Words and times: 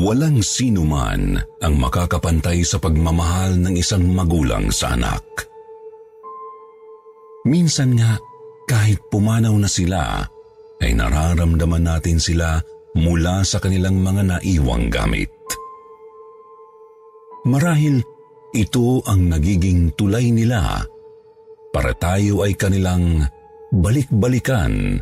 Walang 0.00 0.40
sino 0.40 0.88
man 0.88 1.36
ang 1.60 1.74
makakapantay 1.76 2.64
sa 2.64 2.80
pagmamahal 2.80 3.60
ng 3.60 3.76
isang 3.76 4.08
magulang 4.08 4.72
sa 4.72 4.96
anak. 4.96 5.20
Minsan 7.44 8.00
nga, 8.00 8.16
kahit 8.64 8.96
pumanaw 9.12 9.52
na 9.60 9.68
sila, 9.68 10.24
ay 10.80 10.96
nararamdaman 10.96 11.84
natin 11.84 12.16
sila 12.16 12.64
mula 12.96 13.44
sa 13.44 13.60
kanilang 13.60 14.00
mga 14.00 14.40
naiwang 14.40 14.88
gamit. 14.88 15.28
Marahil 17.44 18.00
ito 18.56 19.04
ang 19.04 19.28
nagiging 19.28 19.92
tulay 20.00 20.32
nila 20.32 20.80
para 21.76 21.92
tayo 21.92 22.40
ay 22.48 22.56
kanilang 22.56 23.20
balik-balikan 23.68 24.96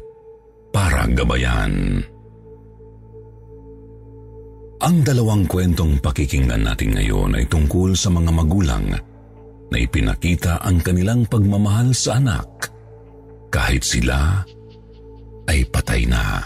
para 0.74 1.07
gabayan. 1.07 2.02
Ang 4.88 5.04
dalawang 5.04 5.44
kwentong 5.44 6.00
pakikinggan 6.00 6.64
natin 6.64 6.96
ngayon 6.96 7.36
ay 7.36 7.44
tungkol 7.44 7.92
sa 7.92 8.08
mga 8.08 8.32
magulang 8.32 8.88
na 9.68 9.76
ipinakita 9.76 10.64
ang 10.64 10.80
kanilang 10.80 11.28
pagmamahal 11.28 11.92
sa 11.92 12.16
anak 12.16 12.72
kahit 13.52 13.84
sila 13.84 14.40
ay 15.44 15.60
patay 15.68 16.09
na. 16.09 16.40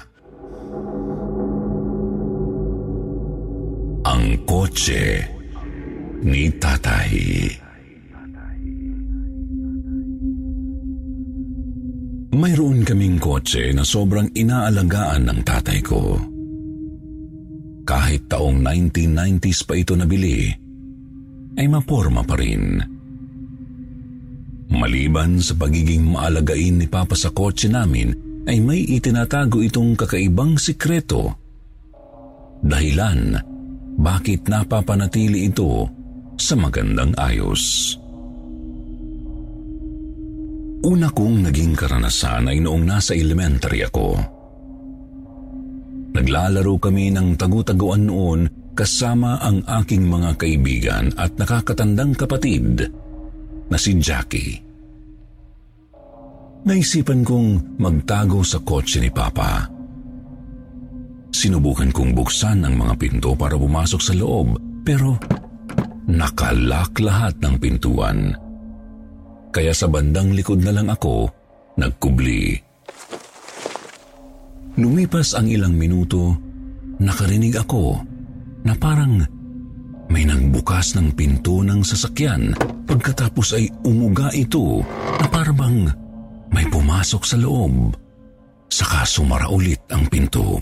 Ang 4.11 4.43
kotse 4.43 5.23
ni 6.27 6.51
tatay. 6.59 7.15
Mayroon 12.35 12.83
kaming 12.83 13.23
kotse 13.23 13.71
na 13.71 13.87
sobrang 13.87 14.27
inaalagaan 14.35 15.31
ng 15.31 15.41
tatay 15.47 15.79
ko. 15.79 16.32
Kahit 17.83 18.31
taong 18.31 18.63
1990s 18.63 19.67
pa 19.67 19.75
ito 19.75 19.99
nabili, 19.99 20.47
ay 21.59 21.67
maporma 21.67 22.23
pa 22.23 22.39
rin. 22.39 22.79
Maliban 24.73 25.43
sa 25.43 25.53
pagiging 25.59 26.07
maalagain 26.09 26.81
ni 26.81 26.87
Papa 26.89 27.13
sa 27.13 27.29
kotse 27.35 27.69
namin, 27.69 28.15
ay 28.49 28.59
may 28.59 28.83
itinatago 28.83 29.61
itong 29.63 29.95
kakaibang 29.95 30.57
sikreto. 30.57 31.35
Dahilan 32.63 33.37
bakit 33.99 34.49
napapanatili 34.49 35.51
ito 35.51 35.87
sa 36.39 36.55
magandang 36.57 37.13
ayos. 37.19 37.95
Una 40.83 41.15
kong 41.15 41.47
naging 41.47 41.79
karanasan 41.79 42.51
ay 42.51 42.59
noong 42.59 42.83
nasa 42.83 43.15
elementary 43.15 43.87
ako. 43.87 44.19
Naglalaro 46.23 46.79
kami 46.79 47.11
ng 47.11 47.35
tagu-taguan 47.35 48.07
noon 48.07 48.47
kasama 48.79 49.43
ang 49.43 49.59
aking 49.83 50.07
mga 50.07 50.39
kaibigan 50.39 51.11
at 51.19 51.35
nakakatandang 51.35 52.15
kapatid 52.15 52.87
na 53.67 53.75
si 53.75 53.99
Jackie. 53.99 54.55
Naisipan 56.63 57.27
kong 57.27 57.75
magtago 57.83 58.47
sa 58.47 58.63
kotse 58.63 59.03
ni 59.03 59.11
Papa. 59.11 59.67
Sinubukan 61.35 61.91
kong 61.91 62.15
buksan 62.15 62.71
ang 62.71 62.79
mga 62.79 62.95
pinto 63.03 63.35
para 63.35 63.59
pumasok 63.59 63.99
sa 63.99 64.15
loob 64.15 64.63
pero 64.87 65.19
nakalak 66.07 67.03
lahat 67.03 67.35
ng 67.43 67.55
pintuan. 67.59 68.31
Kaya 69.51 69.75
sa 69.75 69.91
bandang 69.91 70.31
likod 70.39 70.63
na 70.63 70.71
lang 70.71 70.87
ako 70.87 71.27
nagkubli. 71.83 72.72
Lumipas 74.73 75.37
ang 75.37 75.53
ilang 75.53 75.77
minuto, 75.77 76.33
nakarinig 76.97 77.61
ako 77.61 78.01
na 78.65 78.73
parang 78.79 79.21
may 80.09 80.25
nagbukas 80.25 80.97
ng 80.97 81.13
pinto 81.13 81.61
ng 81.61 81.85
sasakyan 81.85 82.57
pagkatapos 82.89 83.57
ay 83.57 83.69
umuga 83.85 84.33
ito 84.33 84.81
na 85.21 85.27
parang 85.29 85.89
may 86.53 86.65
pumasok 86.69 87.23
sa 87.25 87.37
loob. 87.37 87.97
Saka 88.73 89.05
sumara 89.05 89.53
ulit 89.53 89.85
ang 89.93 90.09
pinto. 90.09 90.57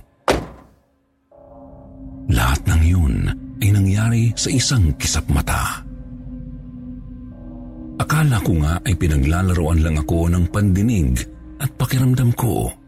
Lahat 2.31 2.63
ng 2.67 2.83
yun 2.83 3.15
ay 3.63 3.69
nangyari 3.71 4.35
sa 4.35 4.51
isang 4.51 4.95
kisap 4.99 5.27
mata. 5.31 5.87
Akala 7.99 8.43
ko 8.43 8.59
nga 8.59 8.83
ay 8.83 8.95
pinaglalaroan 8.99 9.83
lang 9.87 9.97
ako 10.03 10.31
ng 10.31 10.51
pandinig 10.51 11.23
at 11.63 11.71
pakiramdam 11.79 12.35
ko. 12.35 12.80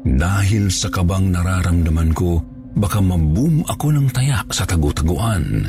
Dahil 0.00 0.72
sa 0.72 0.88
kabang 0.88 1.28
nararamdaman 1.28 2.16
ko, 2.16 2.40
baka 2.72 3.04
maboom 3.04 3.66
ako 3.68 3.86
ng 3.92 4.08
taya 4.08 4.40
sa 4.48 4.64
tagu-taguan. 4.64 5.68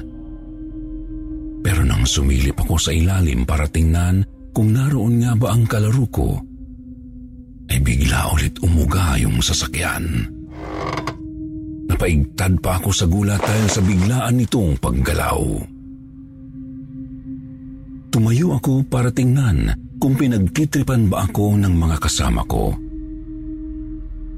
Pero 1.62 1.82
nang 1.84 2.08
sumilip 2.08 2.58
ako 2.58 2.76
sa 2.80 2.92
ilalim 2.96 3.44
para 3.44 3.68
tingnan 3.68 4.24
kung 4.56 4.72
naroon 4.72 5.22
nga 5.22 5.36
ba 5.36 5.54
ang 5.54 5.68
kalaro 5.68 6.06
ko, 6.10 6.30
ay 7.72 7.80
bigla 7.80 8.32
ulit 8.36 8.56
umuga 8.64 9.16
yung 9.20 9.40
sasakyan. 9.40 10.28
Napaigtad 11.92 12.60
pa 12.64 12.80
ako 12.80 12.90
sa 12.96 13.06
gulat 13.08 13.40
dahil 13.40 13.68
sa 13.68 13.82
biglaan 13.84 14.36
nitong 14.40 14.80
paggalaw. 14.80 15.40
Tumayo 18.12 18.60
ako 18.60 18.84
para 18.88 19.12
tingnan 19.12 19.72
kung 20.00 20.16
pinagkitripan 20.20 21.08
ba 21.08 21.28
ako 21.28 21.56
ng 21.60 21.72
mga 21.72 21.98
kasama 22.00 22.44
ko. 22.48 22.76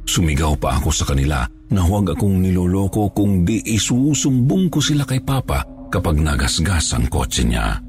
Sumigaw 0.03 0.59
pa 0.59 0.77
ako 0.77 0.89
sa 0.91 1.07
kanila 1.07 1.47
na 1.71 1.81
huwag 1.81 2.13
akong 2.13 2.43
niloloko 2.43 3.09
kung 3.15 3.47
di 3.47 3.63
isusumbong 3.63 4.67
ko 4.67 4.83
sila 4.83 5.07
kay 5.07 5.23
Papa 5.23 5.63
kapag 5.89 6.19
nagasgas 6.19 6.93
ang 6.93 7.07
kotse 7.07 7.41
niya. 7.47 7.79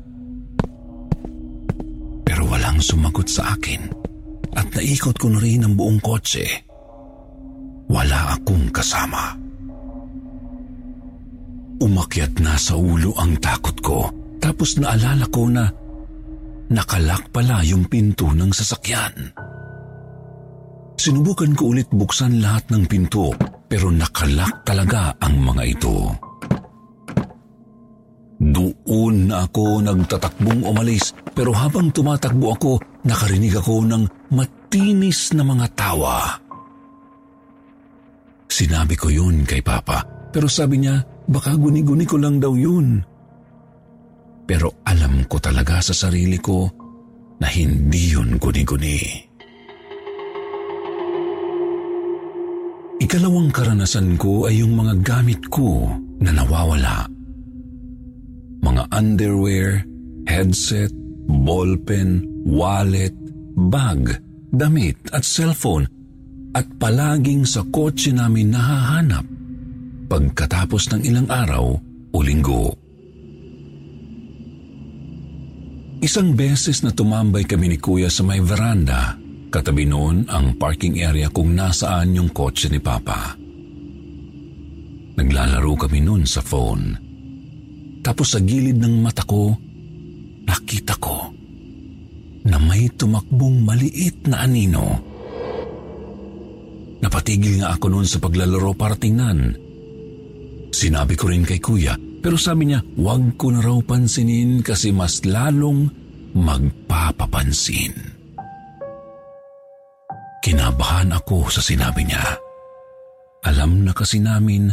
Pero 2.24 2.48
walang 2.48 2.80
sumagot 2.80 3.28
sa 3.28 3.52
akin 3.58 3.82
at 4.54 4.66
naikot 4.72 5.16
ko 5.18 5.26
na 5.28 5.42
rin 5.42 5.66
ang 5.66 5.74
buong 5.74 6.00
kotse. 6.00 6.46
Wala 7.90 8.38
akong 8.38 8.72
kasama. 8.72 9.36
Umakyat 11.84 12.40
na 12.40 12.56
sa 12.56 12.78
ulo 12.78 13.12
ang 13.20 13.36
takot 13.42 13.76
ko 13.84 14.08
tapos 14.40 14.80
naalala 14.80 15.26
ko 15.28 15.50
na 15.50 15.68
nakalak 16.70 17.28
pala 17.28 17.60
yung 17.66 17.84
pinto 17.84 18.32
ng 18.32 18.48
sasakyan. 18.54 19.43
Sinubukan 20.94 21.52
ko 21.58 21.74
ulit 21.74 21.90
buksan 21.90 22.38
lahat 22.38 22.70
ng 22.70 22.86
pinto 22.86 23.34
pero 23.66 23.90
nakalak 23.90 24.62
talaga 24.62 25.18
ang 25.18 25.42
mga 25.42 25.62
ito. 25.66 25.96
Doon 28.38 29.14
na 29.30 29.48
ako 29.48 29.82
nagtatakbong 29.82 30.62
umalis 30.62 31.16
pero 31.34 31.50
habang 31.50 31.90
tumatakbo 31.90 32.54
ako, 32.54 32.72
nakarinig 33.02 33.58
ako 33.58 33.82
ng 33.82 34.02
matinis 34.30 35.34
na 35.34 35.42
mga 35.42 35.66
tawa. 35.74 36.18
Sinabi 38.46 38.94
ko 38.94 39.10
yun 39.10 39.42
kay 39.42 39.64
Papa 39.64 40.30
pero 40.30 40.46
sabi 40.46 40.78
niya 40.78 41.02
baka 41.26 41.58
guni-guni 41.58 42.06
ko 42.06 42.16
lang 42.20 42.38
daw 42.38 42.54
yun. 42.54 43.02
Pero 44.44 44.84
alam 44.86 45.24
ko 45.26 45.40
talaga 45.40 45.80
sa 45.80 45.96
sarili 45.96 46.38
ko 46.38 46.68
na 47.40 47.48
hindi 47.50 48.12
yun 48.12 48.36
guni-guni. 48.38 49.33
Ikalawang 53.04 53.52
karanasan 53.52 54.16
ko 54.16 54.48
ay 54.48 54.64
yung 54.64 54.80
mga 54.80 55.04
gamit 55.04 55.44
ko 55.52 55.92
na 56.24 56.32
nawawala. 56.32 57.04
Mga 58.64 58.82
underwear, 58.96 59.84
headset, 60.24 60.88
ballpen, 61.28 62.24
wallet, 62.48 63.12
bag, 63.68 64.08
damit 64.56 64.96
at 65.12 65.20
cellphone 65.20 65.84
at 66.56 66.64
palaging 66.80 67.44
sa 67.44 67.60
kotse 67.68 68.08
namin 68.08 68.56
nahahanap 68.56 69.28
pagkatapos 70.08 70.96
ng 70.96 71.00
ilang 71.04 71.28
araw 71.28 71.76
o 72.08 72.16
linggo. 72.24 72.72
Isang 76.00 76.32
beses 76.32 76.80
na 76.80 76.88
tumambay 76.88 77.44
kami 77.44 77.76
ni 77.76 77.78
kuya 77.80 78.08
sa 78.08 78.24
may 78.24 78.40
veranda, 78.40 79.16
katabi 79.54 79.86
noon 79.86 80.26
ang 80.26 80.58
parking 80.58 80.98
area 80.98 81.30
kung 81.30 81.54
nasaan 81.54 82.18
yung 82.18 82.34
kotse 82.34 82.66
ni 82.66 82.82
Papa. 82.82 83.38
Naglalaro 85.14 85.72
kami 85.78 86.02
noon 86.02 86.26
sa 86.26 86.42
phone. 86.42 86.98
Tapos 88.02 88.34
sa 88.34 88.42
gilid 88.42 88.82
ng 88.82 88.98
mata 88.98 89.22
ko, 89.22 89.54
nakita 90.42 90.98
ko 90.98 91.30
na 92.50 92.58
may 92.58 92.90
tumakbong 92.98 93.62
maliit 93.62 94.26
na 94.26 94.42
anino. 94.42 94.86
Napatigil 96.98 97.62
nga 97.62 97.78
ako 97.78 97.86
noon 97.94 98.08
sa 98.10 98.18
paglalaro 98.18 98.74
para 98.74 98.98
tingnan. 98.98 99.54
Sinabi 100.74 101.14
ko 101.14 101.30
rin 101.30 101.46
kay 101.46 101.62
kuya 101.62 101.94
pero 102.24 102.40
sabi 102.40 102.72
niya, 102.72 102.80
huwag 102.96 103.36
ko 103.36 103.52
na 103.52 103.60
raw 103.60 103.76
pansinin 103.84 104.64
kasi 104.64 104.96
mas 104.96 105.20
lalong 105.28 105.92
magpapapansin. 106.32 108.23
Kinabahan 110.44 111.08
ako 111.16 111.48
sa 111.48 111.64
sinabi 111.64 112.04
niya. 112.04 112.36
Alam 113.48 113.88
na 113.88 113.96
kasi 113.96 114.20
namin 114.20 114.68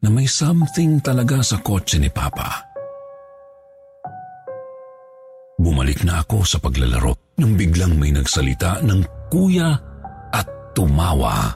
na 0.00 0.08
may 0.08 0.24
something 0.24 1.04
talaga 1.04 1.44
sa 1.44 1.60
kotse 1.60 2.00
ni 2.00 2.08
Papa. 2.08 2.64
Bumalik 5.60 6.00
na 6.00 6.24
ako 6.24 6.48
sa 6.48 6.56
paglalaro 6.64 7.36
nang 7.36 7.60
biglang 7.60 8.00
may 8.00 8.08
nagsalita 8.08 8.80
ng 8.80 9.28
kuya 9.28 9.76
at 10.32 10.48
tumawa. 10.72 11.52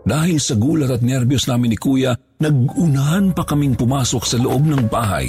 Dahil 0.00 0.40
sa 0.40 0.56
gulat 0.56 0.88
at 0.88 1.04
nervyos 1.04 1.44
namin 1.44 1.76
ni 1.76 1.78
kuya, 1.80 2.16
Nagunahan 2.40 3.36
pa 3.36 3.44
kaming 3.44 3.76
pumasok 3.76 4.24
sa 4.24 4.40
loob 4.40 4.64
ng 4.64 4.88
bahay. 4.88 5.28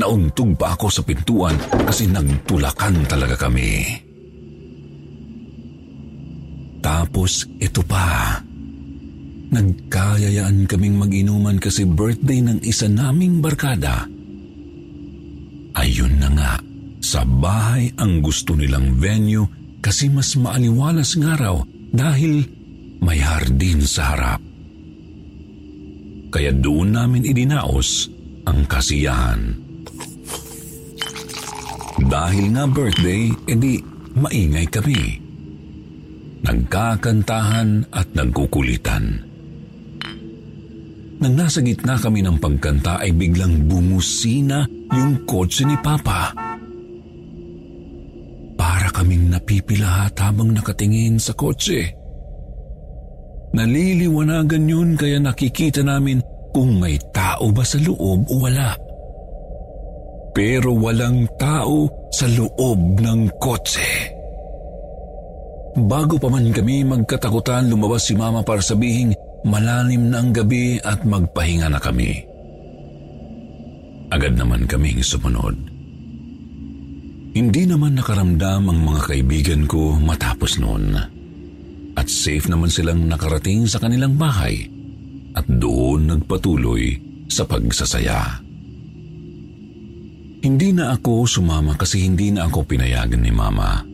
Nauntog 0.00 0.56
pa 0.56 0.72
ako 0.72 0.88
sa 0.88 1.04
pintuan 1.04 1.60
kasi 1.84 2.08
nagtulakan 2.08 3.04
talaga 3.04 3.36
kami. 3.36 4.07
Tapos 6.88 7.44
ito 7.60 7.84
pa. 7.84 8.40
Nagkayayaan 9.52 10.64
kaming 10.64 10.96
mag-inuman 10.96 11.60
kasi 11.60 11.84
birthday 11.84 12.40
ng 12.40 12.64
isa 12.64 12.88
naming 12.88 13.44
barkada. 13.44 14.08
Ayun 15.76 16.16
na 16.16 16.28
nga, 16.32 16.52
sa 17.04 17.28
bahay 17.28 17.92
ang 18.00 18.24
gusto 18.24 18.56
nilang 18.56 18.96
venue 18.96 19.44
kasi 19.84 20.08
mas 20.08 20.32
maaliwalas 20.36 21.12
nga 21.20 21.36
raw 21.36 21.56
dahil 21.92 22.44
may 23.04 23.20
hardin 23.20 23.84
sa 23.84 24.16
harap 24.16 24.40
kaya 26.28 26.52
doon 26.52 26.92
namin 26.92 27.24
idinaos 27.24 28.12
ang 28.44 28.68
kasiyahan. 28.68 29.56
Dahil 32.08 32.54
nga 32.54 32.64
birthday, 32.68 33.32
edi 33.48 33.80
maingay 34.16 34.68
kami. 34.68 35.27
Nagkakantahan 36.44 37.90
at 37.90 38.06
nagkukulitan. 38.14 39.28
Nang 41.18 41.34
nasa 41.34 41.58
gitna 41.58 41.98
kami 41.98 42.22
ng 42.22 42.38
pagkanta 42.38 43.02
ay 43.02 43.10
biglang 43.10 43.66
bumusina 43.66 44.62
yung 44.94 45.26
kotse 45.26 45.66
ni 45.66 45.74
Papa. 45.82 46.30
Para 48.54 48.88
kaming 48.94 49.34
napipilahat 49.34 50.14
habang 50.22 50.54
nakatingin 50.54 51.18
sa 51.18 51.34
kotse. 51.34 51.90
Naliliwanagan 53.50 54.64
yun 54.70 54.90
kaya 54.94 55.18
nakikita 55.18 55.82
namin 55.82 56.22
kung 56.54 56.78
may 56.78 56.94
tao 57.10 57.50
ba 57.50 57.66
sa 57.66 57.82
loob 57.82 58.30
o 58.30 58.34
wala. 58.38 58.78
Pero 60.38 60.70
walang 60.78 61.26
tao 61.34 61.90
sa 62.14 62.30
loob 62.30 63.02
ng 63.02 63.26
kotse. 63.42 64.17
Bago 65.76 66.16
pa 66.16 66.32
man 66.32 66.48
kami 66.48 66.86
magkatakutan, 66.86 67.68
lumabas 67.68 68.08
si 68.08 68.16
Mama 68.16 68.40
para 68.40 68.64
sabihin 68.64 69.12
malalim 69.44 70.08
na 70.08 70.24
ang 70.24 70.32
gabi 70.32 70.80
at 70.80 71.04
magpahinga 71.04 71.68
na 71.68 71.80
kami. 71.82 72.24
Agad 74.08 74.40
naman 74.40 74.64
kaming 74.64 75.04
sumunod. 75.04 75.56
Hindi 77.36 77.68
naman 77.68 78.00
nakaramdam 78.00 78.72
ang 78.72 78.80
mga 78.80 79.00
kaibigan 79.12 79.62
ko 79.68 80.00
matapos 80.00 80.56
noon 80.56 80.96
at 81.94 82.06
safe 82.08 82.48
naman 82.48 82.72
silang 82.72 83.04
nakarating 83.04 83.68
sa 83.68 83.76
kanilang 83.78 84.16
bahay 84.16 84.66
at 85.36 85.44
doon 85.46 86.08
nagpatuloy 86.08 86.96
sa 87.28 87.44
pagsasaya. 87.44 88.40
Hindi 90.38 90.70
na 90.70 90.94
ako 90.94 91.26
sumama 91.28 91.74
kasi 91.76 92.06
hindi 92.06 92.30
na 92.30 92.46
ako 92.46 92.64
pinayagan 92.64 93.20
ni 93.20 93.32
Mama. 93.34 93.87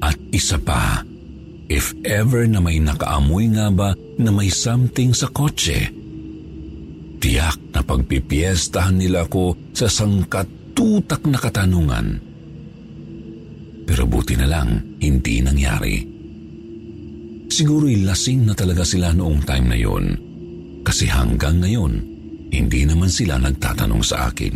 At 0.00 0.16
isa 0.32 0.56
pa, 0.56 1.04
if 1.68 1.92
ever 2.02 2.48
na 2.48 2.58
may 2.64 2.80
nakaamoy 2.80 3.52
nga 3.52 3.68
ba 3.68 3.92
na 4.16 4.30
may 4.32 4.48
something 4.48 5.12
sa 5.12 5.28
kotse, 5.28 5.92
tiyak 7.20 7.60
na 7.76 7.84
pagpipiestahan 7.84 8.96
nila 8.96 9.28
ako 9.28 9.76
sa 9.76 9.86
sangkatutak 9.92 11.20
na 11.28 11.36
katanungan. 11.36 12.06
Pero 13.84 14.08
buti 14.08 14.34
na 14.40 14.48
lang, 14.48 14.98
hindi 15.02 15.44
nangyari. 15.44 16.00
Siguro'y 17.50 18.06
lasing 18.06 18.46
na 18.46 18.54
talaga 18.54 18.86
sila 18.86 19.10
noong 19.10 19.42
time 19.42 19.66
na 19.66 19.76
yon. 19.76 20.04
Kasi 20.80 21.10
hanggang 21.10 21.60
ngayon, 21.60 21.92
hindi 22.54 22.86
naman 22.86 23.10
sila 23.10 23.36
nagtatanong 23.36 24.02
sa 24.06 24.30
akin. 24.30 24.54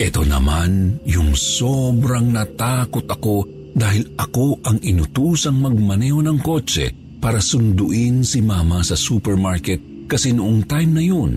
Ito 0.00 0.24
naman 0.24 1.04
yung 1.04 1.36
sobrang 1.36 2.32
natakot 2.32 3.04
ako 3.04 3.44
dahil 3.76 4.16
ako 4.16 4.64
ang 4.64 4.80
inutusang 4.80 5.60
magmaneho 5.60 6.24
ng 6.24 6.40
kotse 6.40 6.88
para 7.20 7.36
sunduin 7.36 8.24
si 8.24 8.40
mama 8.40 8.80
sa 8.80 8.96
supermarket 8.96 10.08
kasi 10.08 10.32
noong 10.32 10.64
time 10.64 10.90
na 10.96 11.04
yun, 11.04 11.32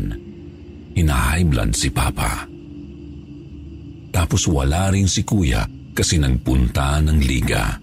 blood 1.51 1.75
si 1.75 1.91
papa. 1.91 2.47
Tapos 4.15 4.47
wala 4.47 4.95
rin 4.95 5.11
si 5.11 5.27
kuya 5.27 5.67
kasi 5.91 6.15
nagpunta 6.15 7.03
ng 7.03 7.19
liga. 7.19 7.75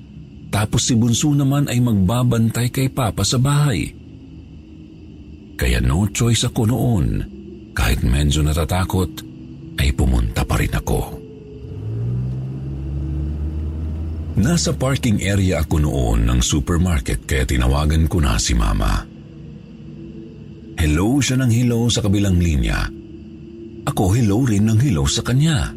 Tapos 0.50 0.88
si 0.88 0.97
Bunso 0.97 1.31
naman 1.31 1.69
ay 1.69 1.79
magbabantay 1.79 2.75
kay 2.75 2.91
Papa 2.91 3.23
sa 3.23 3.38
bahay. 3.38 3.87
Kaya 5.55 5.79
no 5.79 6.11
choice 6.11 6.43
ako 6.43 6.67
noon. 6.67 7.06
Kahit 7.71 8.03
medyo 8.03 8.43
natatakot, 8.43 9.30
ay 9.78 9.94
pumunta 9.94 10.43
pa 10.43 10.58
rin 10.58 10.75
ako. 10.75 11.20
Nasa 14.40 14.73
parking 14.73 15.21
area 15.21 15.61
ako 15.61 15.76
noon 15.85 16.25
ng 16.25 16.40
supermarket 16.40 17.28
kaya 17.28 17.45
tinawagan 17.45 18.09
ko 18.09 18.25
na 18.25 18.40
si 18.40 18.56
Mama. 18.56 19.04
Hello 20.80 21.21
siya 21.21 21.37
ng 21.45 21.52
hello 21.52 21.92
sa 21.92 22.00
kabilang 22.00 22.40
linya. 22.40 22.88
Ako 23.85 24.16
hello 24.16 24.40
rin 24.49 24.64
ng 24.64 24.80
hello 24.80 25.04
sa 25.04 25.21
kanya. 25.21 25.76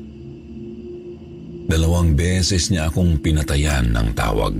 Dalawang 1.67 2.15
beses 2.15 2.71
niya 2.71 2.87
akong 2.87 3.19
pinatayan 3.19 3.91
ng 3.91 4.15
tawag. 4.15 4.55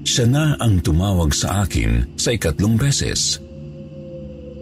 Siya 0.00 0.24
na 0.24 0.56
ang 0.56 0.80
tumawag 0.80 1.36
sa 1.36 1.68
akin 1.68 2.16
sa 2.16 2.32
ikatlong 2.32 2.80
beses. 2.80 3.49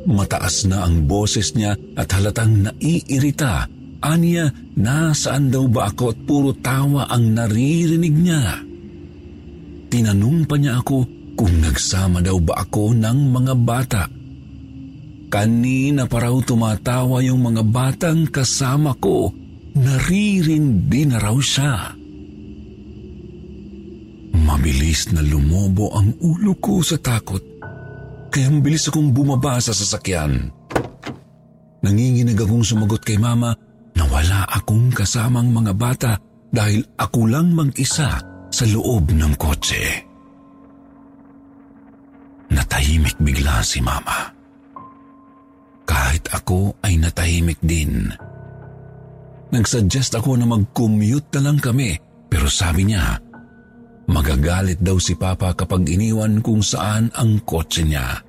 Mataas 0.07 0.69
na 0.71 0.87
ang 0.87 1.09
boses 1.09 1.57
niya 1.59 1.75
at 1.99 2.13
halatang 2.15 2.69
naiirita. 2.69 3.67
Anya, 3.99 4.53
nasaan 4.79 5.51
daw 5.51 5.67
ba 5.67 5.91
ako 5.91 6.05
at 6.15 6.19
puro 6.23 6.51
tawa 6.55 7.11
ang 7.11 7.35
naririnig 7.35 8.15
niya? 8.15 8.63
Tinanong 9.91 10.47
pa 10.47 10.55
niya 10.55 10.79
ako 10.79 10.99
kung 11.35 11.55
nagsama 11.59 12.23
daw 12.23 12.39
ba 12.39 12.63
ako 12.63 12.95
ng 12.95 13.19
mga 13.35 13.55
bata. 13.59 14.05
Kanina 15.29 16.07
pa 16.07 16.25
raw 16.25 16.37
tumatawa 16.41 17.21
yung 17.21 17.43
mga 17.43 17.63
batang 17.67 18.31
kasama 18.31 18.97
ko 18.97 19.35
naririndi 19.79 21.03
na 21.07 21.17
raw 21.21 21.37
siya. 21.39 21.95
Mabilis 24.39 25.13
na 25.13 25.21
lumobo 25.21 25.93
ang 25.93 26.17
ulo 26.25 26.57
ko 26.57 26.81
sa 26.81 26.97
takot, 26.97 27.58
kaya 28.29 28.49
mabilis 28.53 28.89
akong 28.89 29.11
bumaba 29.13 29.59
sa 29.59 29.73
sasakyan. 29.73 30.53
Nanginginig 31.83 32.39
akong 32.39 32.67
sumagot 32.67 33.03
kay 33.03 33.17
mama 33.17 33.55
na 33.95 34.05
wala 34.11 34.47
akong 34.51 34.91
kasamang 34.93 35.51
mga 35.51 35.73
bata 35.75 36.13
dahil 36.51 36.83
ako 36.99 37.21
lang 37.29 37.55
mag-isa 37.55 38.19
sa 38.49 38.65
loob 38.69 39.13
ng 39.13 39.35
kotse. 39.37 39.85
Natahimik 42.49 43.21
bigla 43.21 43.61
si 43.61 43.79
mama. 43.85 44.33
Kahit 45.89 46.29
ako 46.33 46.77
ay 46.85 46.97
natahimik 47.01 47.61
din. 47.65 48.13
Nagsuggest 49.49 50.17
ako 50.17 50.37
na 50.37 50.45
mag-commute 50.45 51.33
na 51.37 51.49
lang 51.49 51.59
kami 51.61 51.97
pero 52.29 52.53
sabi 52.53 52.85
niya, 52.93 53.17
magagalit 54.09 54.81
daw 54.81 54.97
si 54.97 55.15
Papa 55.15 55.53
kapag 55.53 55.85
iniwan 55.87 56.41
kung 56.41 56.65
saan 56.65 57.13
ang 57.15 57.45
kotse 57.45 57.85
niya. 57.85 58.25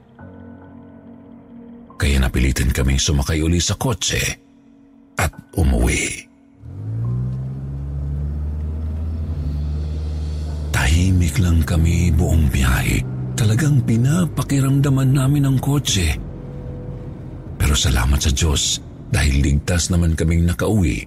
Kaya 1.99 2.17
napilitan 2.19 2.71
kaming 2.71 2.99
sumakay 2.99 3.43
uli 3.43 3.59
sa 3.59 3.75
kotse 3.75 4.49
umuwi. 5.59 6.23
Tahimik 10.69 11.35
lang 11.41 11.59
kami 11.65 12.13
buong 12.15 12.47
biyahe. 12.47 13.03
Talagang 13.35 13.83
pinapakiramdaman 13.83 15.15
namin 15.15 15.47
ang 15.47 15.57
kotse. 15.59 16.15
Pero 17.59 17.75
salamat 17.75 18.19
sa 18.19 18.31
Diyos 18.31 18.79
dahil 19.11 19.43
ligtas 19.43 19.91
naman 19.91 20.15
kaming 20.15 20.47
nakauwi 20.47 21.03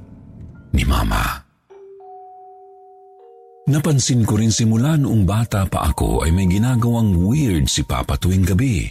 ni 0.73 0.85
Mama. 0.85 1.42
Napansin 3.73 4.29
ko 4.29 4.37
rin 4.37 4.53
simula 4.53 5.01
noong 5.01 5.25
bata 5.25 5.65
pa 5.65 5.89
ako 5.89 6.29
ay 6.29 6.31
may 6.37 6.45
ginagawang 6.45 7.17
weird 7.17 7.73
si 7.73 7.81
Papa 7.81 8.21
tuwing 8.21 8.45
gabi. 8.45 8.85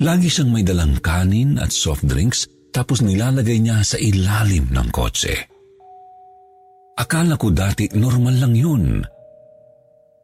Lagi 0.00 0.32
siyang 0.32 0.48
may 0.48 0.64
dalang 0.64 0.96
kanin 0.96 1.60
at 1.60 1.76
soft 1.76 2.08
drinks 2.08 2.48
tapos 2.72 3.04
nilalagay 3.04 3.60
niya 3.60 3.84
sa 3.84 4.00
ilalim 4.00 4.72
ng 4.72 4.88
kotse. 4.88 5.36
Akala 6.96 7.36
ko 7.36 7.52
dati 7.52 7.92
normal 7.92 8.40
lang 8.40 8.56
yun. 8.56 8.84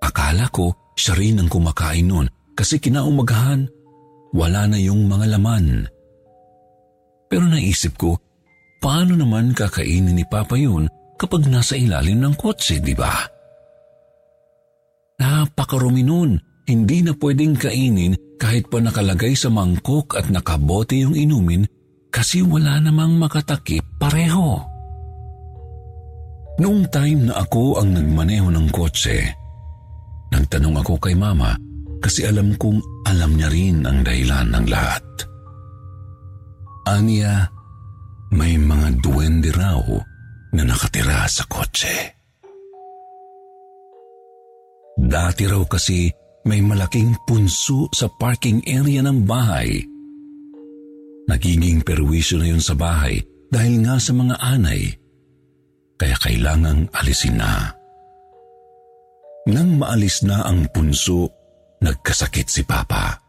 Akala 0.00 0.48
ko 0.48 0.96
siya 0.96 1.12
rin 1.12 1.44
ang 1.44 1.52
kumakain 1.52 2.08
noon 2.08 2.26
kasi 2.56 2.80
kinaumagahan 2.80 3.68
wala 4.32 4.64
na 4.64 4.80
yung 4.80 5.04
mga 5.04 5.36
laman. 5.36 5.84
Pero 7.28 7.44
naisip 7.44 8.00
ko, 8.00 8.16
paano 8.80 9.12
naman 9.12 9.52
kakainin 9.52 10.16
ni 10.16 10.24
Papa 10.24 10.56
yun 10.56 10.88
kapag 11.18 11.50
nasa 11.50 11.74
ilalim 11.74 12.22
ng 12.22 12.34
kotse, 12.38 12.78
di 12.78 12.94
ba? 12.94 13.26
Napakarumi 15.18 16.06
nun, 16.06 16.38
hindi 16.70 17.02
na 17.02 17.12
pwedeng 17.18 17.58
kainin 17.58 18.38
kahit 18.38 18.70
pa 18.70 18.78
nakalagay 18.78 19.34
sa 19.34 19.50
mangkok 19.50 20.14
at 20.14 20.30
nakabote 20.30 20.94
yung 20.94 21.18
inumin 21.18 21.66
kasi 22.14 22.40
wala 22.40 22.78
namang 22.78 23.18
makatakip 23.18 23.82
pareho. 23.98 24.62
Noong 26.58 26.86
time 26.90 27.30
na 27.30 27.42
ako 27.42 27.82
ang 27.82 27.94
nagmaneho 27.94 28.46
ng 28.54 28.68
kotse, 28.70 29.18
nagtanong 30.30 30.78
ako 30.82 31.02
kay 31.02 31.18
mama 31.18 31.54
kasi 31.98 32.26
alam 32.26 32.54
kong 32.54 32.78
alam 33.10 33.34
niya 33.34 33.50
rin 33.50 33.82
ang 33.82 34.06
dahilan 34.06 34.46
ng 34.54 34.66
lahat. 34.70 35.02
Aniya, 36.86 37.46
may 38.34 38.54
mga 38.54 39.02
duwende 39.02 39.50
raw 39.54 39.82
na 40.58 40.66
nakatira 40.66 41.22
sa 41.30 41.46
kotse. 41.46 42.18
Dati 44.98 45.46
raw 45.46 45.62
kasi 45.70 46.10
may 46.42 46.58
malaking 46.58 47.14
punso 47.22 47.86
sa 47.94 48.10
parking 48.10 48.66
area 48.66 48.98
ng 49.06 49.22
bahay. 49.22 49.78
Nagiging 51.30 51.86
perwisyo 51.86 52.42
na 52.42 52.50
yun 52.50 52.58
sa 52.58 52.74
bahay 52.74 53.22
dahil 53.46 53.86
nga 53.86 54.02
sa 54.02 54.10
mga 54.10 54.34
anay, 54.42 54.90
kaya 55.94 56.16
kailangang 56.18 56.90
alisin 56.90 57.38
na. 57.38 57.70
Nang 59.48 59.78
maalis 59.78 60.26
na 60.26 60.44
ang 60.44 60.66
punso, 60.74 61.30
nagkasakit 61.78 62.48
si 62.50 62.62
Papa. 62.66 63.27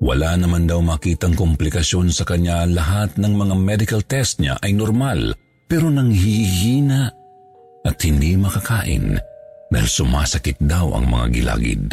Wala 0.00 0.32
naman 0.32 0.64
daw 0.64 0.80
makitang 0.80 1.36
komplikasyon 1.36 2.08
sa 2.08 2.24
kanya 2.24 2.64
lahat 2.64 3.20
ng 3.20 3.36
mga 3.36 3.54
medical 3.60 4.00
test 4.00 4.40
niya 4.40 4.56
ay 4.64 4.72
normal 4.72 5.36
pero 5.68 5.92
nanghihina 5.92 7.12
at 7.84 7.96
hindi 8.00 8.32
makakain 8.40 9.20
dahil 9.68 9.88
sumasakit 9.88 10.56
daw 10.56 10.96
ang 10.96 11.04
mga 11.04 11.26
gilagid. 11.36 11.88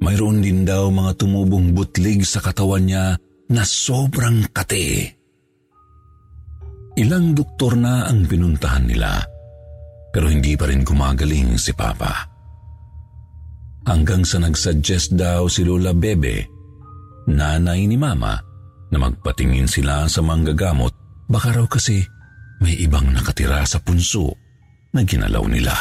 Mayroon 0.00 0.40
din 0.40 0.64
daw 0.64 0.88
mga 0.88 1.20
tumubong 1.20 1.76
butlig 1.76 2.24
sa 2.24 2.40
katawan 2.40 2.88
niya 2.88 3.20
na 3.52 3.62
sobrang 3.62 4.48
kate. 4.56 5.12
Ilang 6.96 7.36
doktor 7.36 7.76
na 7.76 8.08
ang 8.08 8.24
pinuntahan 8.24 8.88
nila 8.88 9.20
pero 10.16 10.32
hindi 10.32 10.56
pa 10.56 10.64
rin 10.64 10.80
gumagaling 10.80 11.60
si 11.60 11.76
Papa 11.76 12.35
hanggang 13.86 14.26
sa 14.26 14.42
nagsuggest 14.42 15.14
daw 15.14 15.46
si 15.46 15.62
Lola 15.62 15.94
Bebe, 15.94 16.42
nanay 17.30 17.86
ni 17.86 17.94
Mama, 17.94 18.34
na 18.90 18.98
magpatingin 18.98 19.66
sila 19.66 20.06
sa 20.06 20.22
manggagamot 20.22 20.94
baka 21.26 21.54
raw 21.54 21.66
kasi 21.66 22.02
may 22.62 22.74
ibang 22.82 23.10
nakatira 23.10 23.66
sa 23.66 23.82
punso 23.82 24.30
na 24.94 25.02
ginalaw 25.02 25.42
nila. 25.46 25.74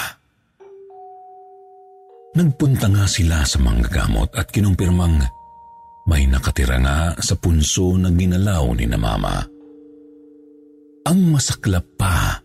Nagpunta 2.35 2.91
nga 2.91 3.05
sila 3.07 3.47
sa 3.47 3.62
manggagamot 3.63 4.35
at 4.35 4.51
kinumpirmang 4.51 5.24
may 6.05 6.27
nakatira 6.27 6.77
nga 6.81 6.97
sa 7.17 7.39
punso 7.39 7.95
na 7.95 8.12
ginalaw 8.12 8.75
ni 8.75 8.85
na 8.89 9.00
mama. 9.00 9.39
Ang 11.05 11.19
masaklap 11.31 11.85
pa, 11.95 12.41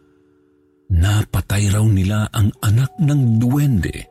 napatay 0.93 1.73
raw 1.73 1.83
nila 1.83 2.29
ang 2.31 2.53
anak 2.63 2.93
ng 3.01 3.41
duwende 3.41 4.10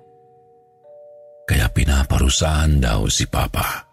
kaya 1.49 1.65
pinaparusahan 1.73 2.77
daw 2.77 3.09
si 3.09 3.25
Papa. 3.25 3.89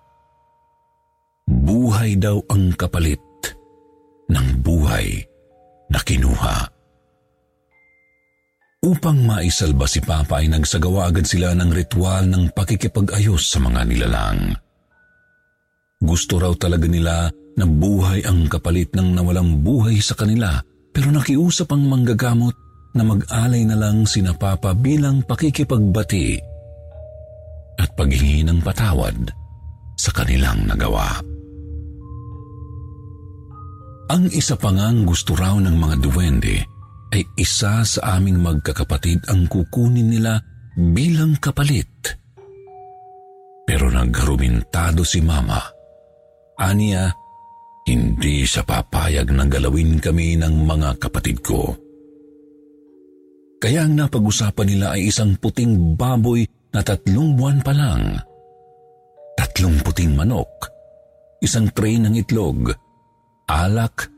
Buhay 1.48 2.20
daw 2.20 2.36
ang 2.52 2.76
kapalit 2.76 3.24
ng 4.28 4.60
buhay 4.60 5.24
na 5.88 5.96
kinuha. 6.04 6.68
Upang 8.84 9.24
maisalba 9.24 9.88
si 9.88 10.04
Papa 10.04 10.44
ay 10.44 10.52
nagsagawa 10.52 11.08
agad 11.08 11.24
sila 11.24 11.56
ng 11.56 11.72
ritual 11.72 12.28
ng 12.28 12.52
pakikipag-ayos 12.52 13.48
sa 13.48 13.56
mga 13.64 13.88
nilalang. 13.88 14.52
Gusto 15.96 16.36
raw 16.36 16.52
talaga 16.60 16.84
nila 16.84 17.32
na 17.56 17.64
buhay 17.64 18.20
ang 18.28 18.52
kapalit 18.52 18.92
ng 18.92 19.16
nawalang 19.16 19.64
buhay 19.64 19.96
sa 20.04 20.12
kanila 20.12 20.60
pero 20.92 21.08
nakiusap 21.08 21.72
ang 21.72 21.88
manggagamot 21.88 22.52
na 22.92 23.00
mag-alay 23.00 23.64
na 23.64 23.80
lang 23.80 24.04
sina 24.04 24.36
Papa 24.36 24.76
bilang 24.76 25.24
pakikipagbati 25.24 26.55
at 27.76 27.92
paghingi 27.94 28.44
ng 28.44 28.60
patawad 28.64 29.32
sa 29.96 30.10
kanilang 30.12 30.64
nagawa. 30.68 31.20
Ang 34.06 34.30
isa 34.30 34.54
pa 34.54 34.70
ngang 34.70 35.02
gusto 35.02 35.34
raw 35.34 35.58
ng 35.58 35.76
mga 35.76 35.96
duwende 35.98 36.56
ay 37.10 37.22
isa 37.34 37.82
sa 37.82 38.18
aming 38.18 38.38
magkakapatid 38.38 39.26
ang 39.26 39.50
kukunin 39.50 40.14
nila 40.14 40.38
bilang 40.78 41.34
kapalit. 41.42 41.90
Pero 43.66 43.90
nagharumintado 43.90 45.02
si 45.02 45.18
Mama. 45.18 45.58
Aniya, 46.56 47.10
hindi 47.86 48.46
siya 48.46 48.62
papayag 48.62 49.26
na 49.34 49.46
galawin 49.50 49.98
kami 49.98 50.38
ng 50.38 50.54
mga 50.66 51.02
kapatid 51.02 51.42
ko. 51.42 51.74
Kaya 53.58 53.88
ang 53.88 53.98
napag-usapan 53.98 54.66
nila 54.70 54.86
ay 54.94 55.10
isang 55.10 55.34
puting 55.34 55.98
baboy 55.98 56.46
na 56.76 56.84
tatlong 56.84 57.32
buwan 57.32 57.64
pa 57.64 57.72
lang. 57.72 58.20
Tatlong 59.32 59.80
puting 59.80 60.12
manok, 60.12 60.68
isang 61.40 61.72
tray 61.72 61.96
ng 61.96 62.12
itlog, 62.20 62.68
alak, 63.48 64.12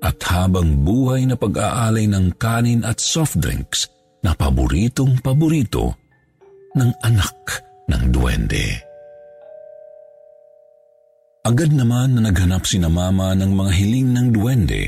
at 0.00 0.16
habang 0.32 0.80
buhay 0.80 1.28
na 1.28 1.36
pag-aalay 1.36 2.08
ng 2.08 2.40
kanin 2.40 2.88
at 2.88 2.96
soft 2.96 3.36
drinks 3.36 3.84
na 4.24 4.32
paboritong 4.32 5.20
paborito 5.20 5.92
ng 6.72 6.90
anak 7.04 7.36
ng 7.84 8.02
duwende. 8.08 8.64
Agad 11.44 11.72
naman 11.72 12.16
na 12.16 12.32
naghanap 12.32 12.64
si 12.64 12.80
na 12.80 12.88
mama 12.88 13.36
ng 13.36 13.52
mga 13.52 13.72
hiling 13.76 14.08
ng 14.16 14.26
duwende 14.32 14.82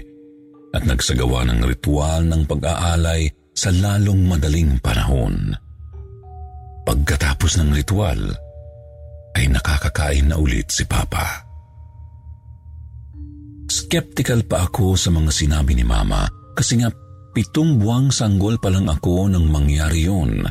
at 0.73 0.89
nagsagawa 0.89 1.45
ng 1.49 1.61
ritual 1.69 2.25
ng 2.25 2.49
pag-aalay 2.49 3.29
sa 3.53 3.69
lalong 3.69 4.25
madaling 4.25 4.81
panahon. 4.81 5.53
Pagkatapos 6.83 7.63
ng 7.63 7.71
ritual, 7.71 8.19
ay 9.39 9.49
nakakakain 9.49 10.29
na 10.29 10.37
ulit 10.37 10.69
si 10.69 10.85
Papa. 10.85 11.47
Skeptical 13.71 14.45
pa 14.45 14.69
ako 14.69 14.99
sa 14.99 15.09
mga 15.09 15.31
sinabi 15.33 15.73
ni 15.73 15.87
Mama 15.87 16.29
kasi 16.53 16.77
nga 16.77 16.93
pitong 17.33 17.81
buwang 17.81 18.13
sanggol 18.13 18.61
pa 18.61 18.69
lang 18.69 18.91
ako 18.91 19.33
nang 19.33 19.49
mangyari 19.49 20.05
yun. 20.05 20.45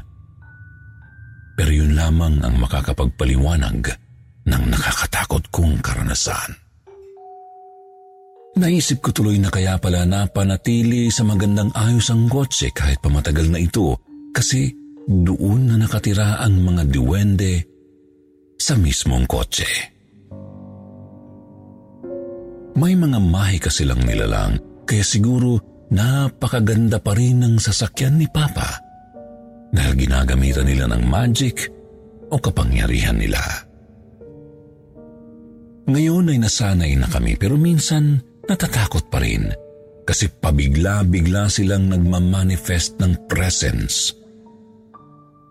Pero 1.54 1.70
yun 1.70 1.94
lamang 1.94 2.42
ang 2.42 2.58
makakapagpaliwanag 2.58 3.86
ng 4.50 4.64
nakakatakot 4.74 5.46
kong 5.54 5.78
karanasan. 5.86 6.58
Naisip 8.58 9.00
ko 9.00 9.14
tuloy 9.14 9.38
na 9.38 9.54
kaya 9.54 9.78
pala 9.78 10.04
napanatili 10.04 11.08
sa 11.14 11.24
magandang 11.24 11.72
ayos 11.72 12.10
ang 12.12 12.28
kotse 12.28 12.74
kahit 12.74 13.00
pamatagal 13.00 13.48
na 13.48 13.62
ito 13.62 13.96
kasi 14.36 14.81
doon 15.12 15.68
na 15.68 15.76
nakatira 15.76 16.40
ang 16.40 16.64
mga 16.64 16.84
duwende 16.88 17.54
sa 18.56 18.80
mismong 18.80 19.28
kotse. 19.28 19.68
May 22.80 22.96
mga 22.96 23.20
mahi 23.20 23.60
kasi 23.60 23.84
lang 23.84 24.00
nilalang 24.08 24.56
kaya 24.88 25.04
siguro 25.04 25.60
napakaganda 25.92 27.04
pa 27.04 27.12
rin 27.12 27.44
ng 27.44 27.56
sasakyan 27.60 28.16
ni 28.16 28.32
Papa 28.32 28.80
dahil 29.76 29.94
ginagamitan 30.00 30.64
nila 30.64 30.88
ng 30.88 31.04
magic 31.04 31.68
o 32.32 32.40
kapangyarihan 32.40 33.20
nila. 33.20 33.44
Ngayon 35.92 36.32
ay 36.32 36.40
nasanay 36.40 36.96
na 36.96 37.12
kami 37.12 37.36
pero 37.36 37.60
minsan 37.60 38.24
natatakot 38.48 39.12
pa 39.12 39.20
rin 39.20 39.52
kasi 40.08 40.32
pabigla-bigla 40.32 41.52
silang 41.52 41.92
nagmamanifest 41.92 43.04
ng 43.04 43.28
presence. 43.28 44.21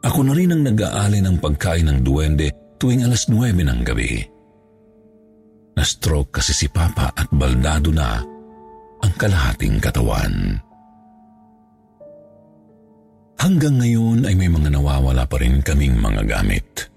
Ako 0.00 0.24
na 0.24 0.32
rin 0.32 0.56
ang 0.56 0.64
nag-aali 0.64 1.20
ng 1.20 1.36
pagkain 1.36 1.84
ng 1.84 2.00
duwende 2.00 2.48
tuwing 2.80 3.04
alas 3.04 3.28
9 3.28 3.52
ng 3.60 3.80
gabi. 3.84 4.24
Na-stroke 5.76 6.40
kasi 6.40 6.56
si 6.56 6.66
Papa 6.72 7.12
at 7.12 7.28
baldado 7.28 7.92
na 7.92 8.20
ang 9.00 9.12
kalahating 9.20 9.76
katawan. 9.76 10.56
Hanggang 13.40 13.80
ngayon 13.80 14.28
ay 14.28 14.36
may 14.36 14.52
mga 14.52 14.68
nawawala 14.72 15.24
pa 15.24 15.40
rin 15.40 15.64
kaming 15.64 15.96
mga 15.96 16.28
gamit. 16.28 16.92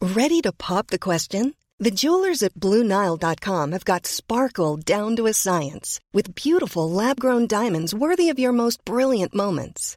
Ready 0.00 0.44
to 0.44 0.52
pop 0.52 0.92
the 0.92 1.00
question? 1.00 1.56
The 1.80 1.92
jewelers 1.92 2.44
at 2.44 2.52
BlueNile.com 2.54 3.72
have 3.72 3.84
got 3.88 4.04
sparkle 4.04 4.76
down 4.76 5.16
to 5.16 5.26
a 5.26 5.32
science 5.32 6.00
with 6.12 6.36
beautiful 6.36 6.88
lab-grown 6.88 7.48
diamonds 7.48 7.96
worthy 7.96 8.28
of 8.28 8.38
your 8.38 8.52
most 8.52 8.84
brilliant 8.84 9.32
moments. 9.32 9.96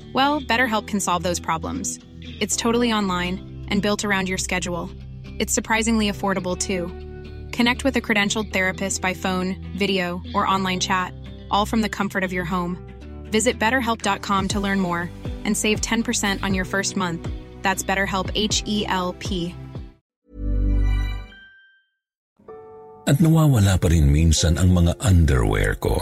Well, 0.13 0.41
BetterHelp 0.41 0.87
can 0.87 0.99
solve 0.99 1.23
those 1.23 1.39
problems. 1.39 1.99
It's 2.39 2.57
totally 2.57 2.91
online 2.91 3.65
and 3.69 3.81
built 3.81 4.03
around 4.03 4.27
your 4.27 4.37
schedule. 4.37 4.89
It's 5.39 5.53
surprisingly 5.53 6.11
affordable 6.11 6.57
too. 6.57 6.91
Connect 7.55 7.83
with 7.83 7.95
a 7.95 8.01
credentialed 8.01 8.51
therapist 8.51 9.01
by 9.01 9.13
phone, 9.13 9.55
video, 9.75 10.21
or 10.33 10.47
online 10.47 10.79
chat, 10.79 11.13
all 11.49 11.65
from 11.65 11.81
the 11.81 11.89
comfort 11.89 12.23
of 12.23 12.33
your 12.33 12.43
home. 12.43 12.77
Visit 13.31 13.59
betterhelp.com 13.59 14.47
to 14.49 14.59
learn 14.59 14.79
more 14.79 15.09
and 15.45 15.55
save 15.55 15.81
10% 15.81 16.43
on 16.43 16.53
your 16.53 16.65
first 16.65 16.97
month. 16.97 17.27
That's 17.61 17.83
BetterHelp 17.83 18.31
H 18.35 18.63
E 18.65 18.85
L 18.87 19.15
P. 19.19 19.55
At 23.07 23.17
nawawala 23.17 23.81
pa 23.81 23.87
rin 23.89 24.11
minsan 24.11 24.59
ang 24.61 24.75
mga 24.75 24.93
underwear 25.01 25.75
ko. 25.75 25.99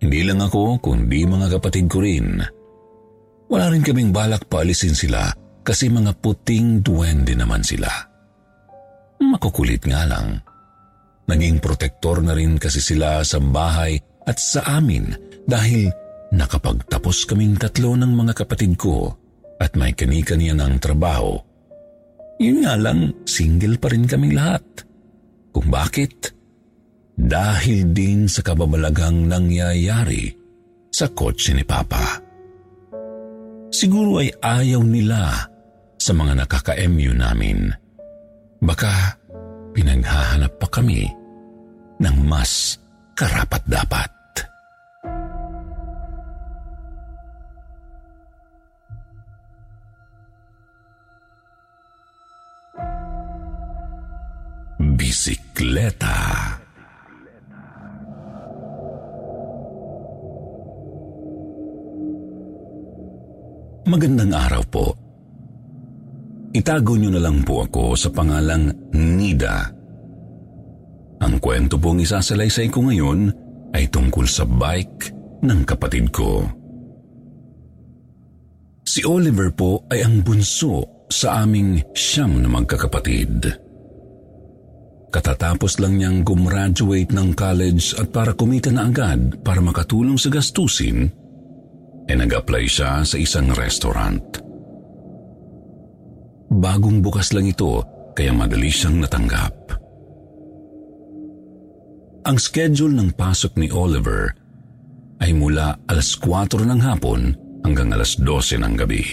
Hindi 0.00 0.24
lang 0.24 0.40
ako, 0.40 0.78
kundi 0.80 1.26
mga 1.26 1.58
kapatid 1.58 1.88
ko 1.90 2.00
rin. 2.00 2.42
Wala 3.46 3.70
rin 3.70 3.82
kaming 3.82 4.10
balak 4.10 4.50
paalisin 4.50 4.94
sila 4.94 5.30
kasi 5.62 5.86
mga 5.90 6.18
puting 6.18 6.82
duwende 6.82 7.34
naman 7.38 7.62
sila. 7.62 7.88
Makukulit 9.22 9.86
nga 9.86 10.06
lang. 10.06 10.42
Naging 11.26 11.58
protektor 11.58 12.22
na 12.22 12.34
rin 12.34 12.58
kasi 12.58 12.78
sila 12.78 13.22
sa 13.26 13.42
bahay 13.42 13.98
at 14.26 14.38
sa 14.38 14.78
amin 14.78 15.10
dahil 15.46 15.90
nakapagtapos 16.34 17.26
kaming 17.26 17.58
tatlo 17.58 17.94
ng 17.98 18.12
mga 18.14 18.32
kapatid 18.34 18.74
ko 18.78 19.14
at 19.58 19.74
may 19.74 19.94
kani-kaniya 19.94 20.54
ng 20.54 20.78
trabaho. 20.78 21.38
Yun 22.36 22.66
nga 22.66 22.76
lang, 22.76 23.24
single 23.24 23.80
pa 23.80 23.88
rin 23.90 24.04
kaming 24.04 24.36
lahat. 24.36 24.62
Kung 25.50 25.72
bakit? 25.72 26.36
Dahil 27.16 27.96
din 27.96 28.28
sa 28.28 28.44
kababalagang 28.44 29.24
nangyayari 29.24 30.28
sa 30.92 31.08
kotse 31.08 31.56
ni 31.56 31.64
Papa. 31.64 32.25
Siguro 33.76 34.24
ay 34.24 34.32
ayaw 34.40 34.80
nila 34.80 35.52
sa 36.00 36.16
mga 36.16 36.32
nakaka-MU 36.40 37.12
namin. 37.12 37.68
Baka 38.56 39.20
pinaghahanap 39.76 40.56
pa 40.56 40.80
kami 40.80 41.04
ng 42.00 42.16
mas 42.24 42.80
karapat-dapat. 43.12 44.08
Bisikleta 54.96 56.55
Magandang 63.86 64.34
araw 64.34 64.62
po. 64.66 64.86
Itago 66.50 66.98
niyo 66.98 67.14
na 67.14 67.22
lang 67.22 67.46
po 67.46 67.62
ako 67.62 67.94
sa 67.94 68.10
pangalang 68.10 68.74
Nida. 68.90 69.62
Ang 71.22 71.38
kwento 71.38 71.78
pong 71.78 72.02
isasalaysay 72.02 72.66
ko 72.66 72.82
ngayon 72.82 73.30
ay 73.70 73.86
tungkol 73.86 74.26
sa 74.26 74.42
bike 74.42 75.14
ng 75.46 75.60
kapatid 75.62 76.10
ko. 76.10 76.42
Si 78.82 79.06
Oliver 79.06 79.54
po 79.54 79.86
ay 79.86 80.02
ang 80.02 80.18
bunso 80.18 81.06
sa 81.06 81.46
aming 81.46 81.78
siyam 81.94 82.42
na 82.42 82.50
magkakapatid. 82.50 83.54
Katatapos 85.14 85.78
lang 85.78 85.94
niyang 85.94 86.26
gumraduate 86.26 87.14
ng 87.14 87.38
college 87.38 87.94
at 88.02 88.10
para 88.10 88.34
kumita 88.34 88.74
na 88.74 88.90
agad 88.90 89.38
para 89.46 89.62
makatulong 89.62 90.18
sa 90.18 90.26
gastusin, 90.26 91.06
ay 92.06 92.14
nag-apply 92.14 92.64
siya 92.66 93.02
sa 93.02 93.16
isang 93.18 93.50
restaurant. 93.54 94.22
Bagong 96.46 97.02
bukas 97.02 97.34
lang 97.34 97.50
ito 97.50 97.82
kaya 98.14 98.30
madali 98.30 98.70
siyang 98.70 99.02
natanggap. 99.02 99.54
Ang 102.26 102.38
schedule 102.42 102.94
ng 102.94 103.14
pasok 103.14 103.54
ni 103.58 103.70
Oliver 103.70 104.34
ay 105.22 105.30
mula 105.34 105.78
alas 105.86 106.14
4 106.18 106.58
ng 106.66 106.80
hapon 106.82 107.34
hanggang 107.62 107.94
alas 107.94 108.18
12 108.18 108.62
ng 108.62 108.74
gabi. 108.78 109.04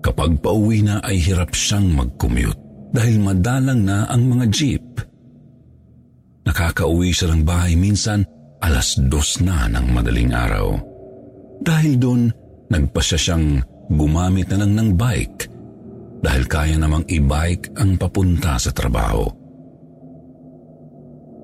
Kapag 0.00 0.40
pauwi 0.40 0.80
na 0.80 1.04
ay 1.04 1.20
hirap 1.20 1.52
siyang 1.52 1.92
mag-commute 1.92 2.56
dahil 2.90 3.20
madalang 3.20 3.84
na 3.84 4.08
ang 4.08 4.32
mga 4.32 4.44
jeep. 4.48 4.84
Nakakauwi 6.48 7.12
siya 7.12 7.36
ng 7.36 7.42
bahay 7.44 7.76
minsan 7.76 8.24
alas 8.64 8.96
dos 8.96 9.38
na 9.44 9.68
ng 9.68 9.92
madaling 9.92 10.32
araw. 10.32 10.89
Dahil 11.60 12.00
doon, 12.00 12.32
nagpasya 12.72 13.18
siyang 13.20 13.60
gumamit 13.92 14.48
na 14.48 14.64
lang 14.64 14.72
ng 14.72 14.90
bike 14.96 15.40
dahil 16.20 16.44
kaya 16.48 16.76
namang 16.76 17.04
i-bike 17.08 17.76
ang 17.80 17.96
papunta 17.96 18.56
sa 18.60 18.72
trabaho. 18.72 19.24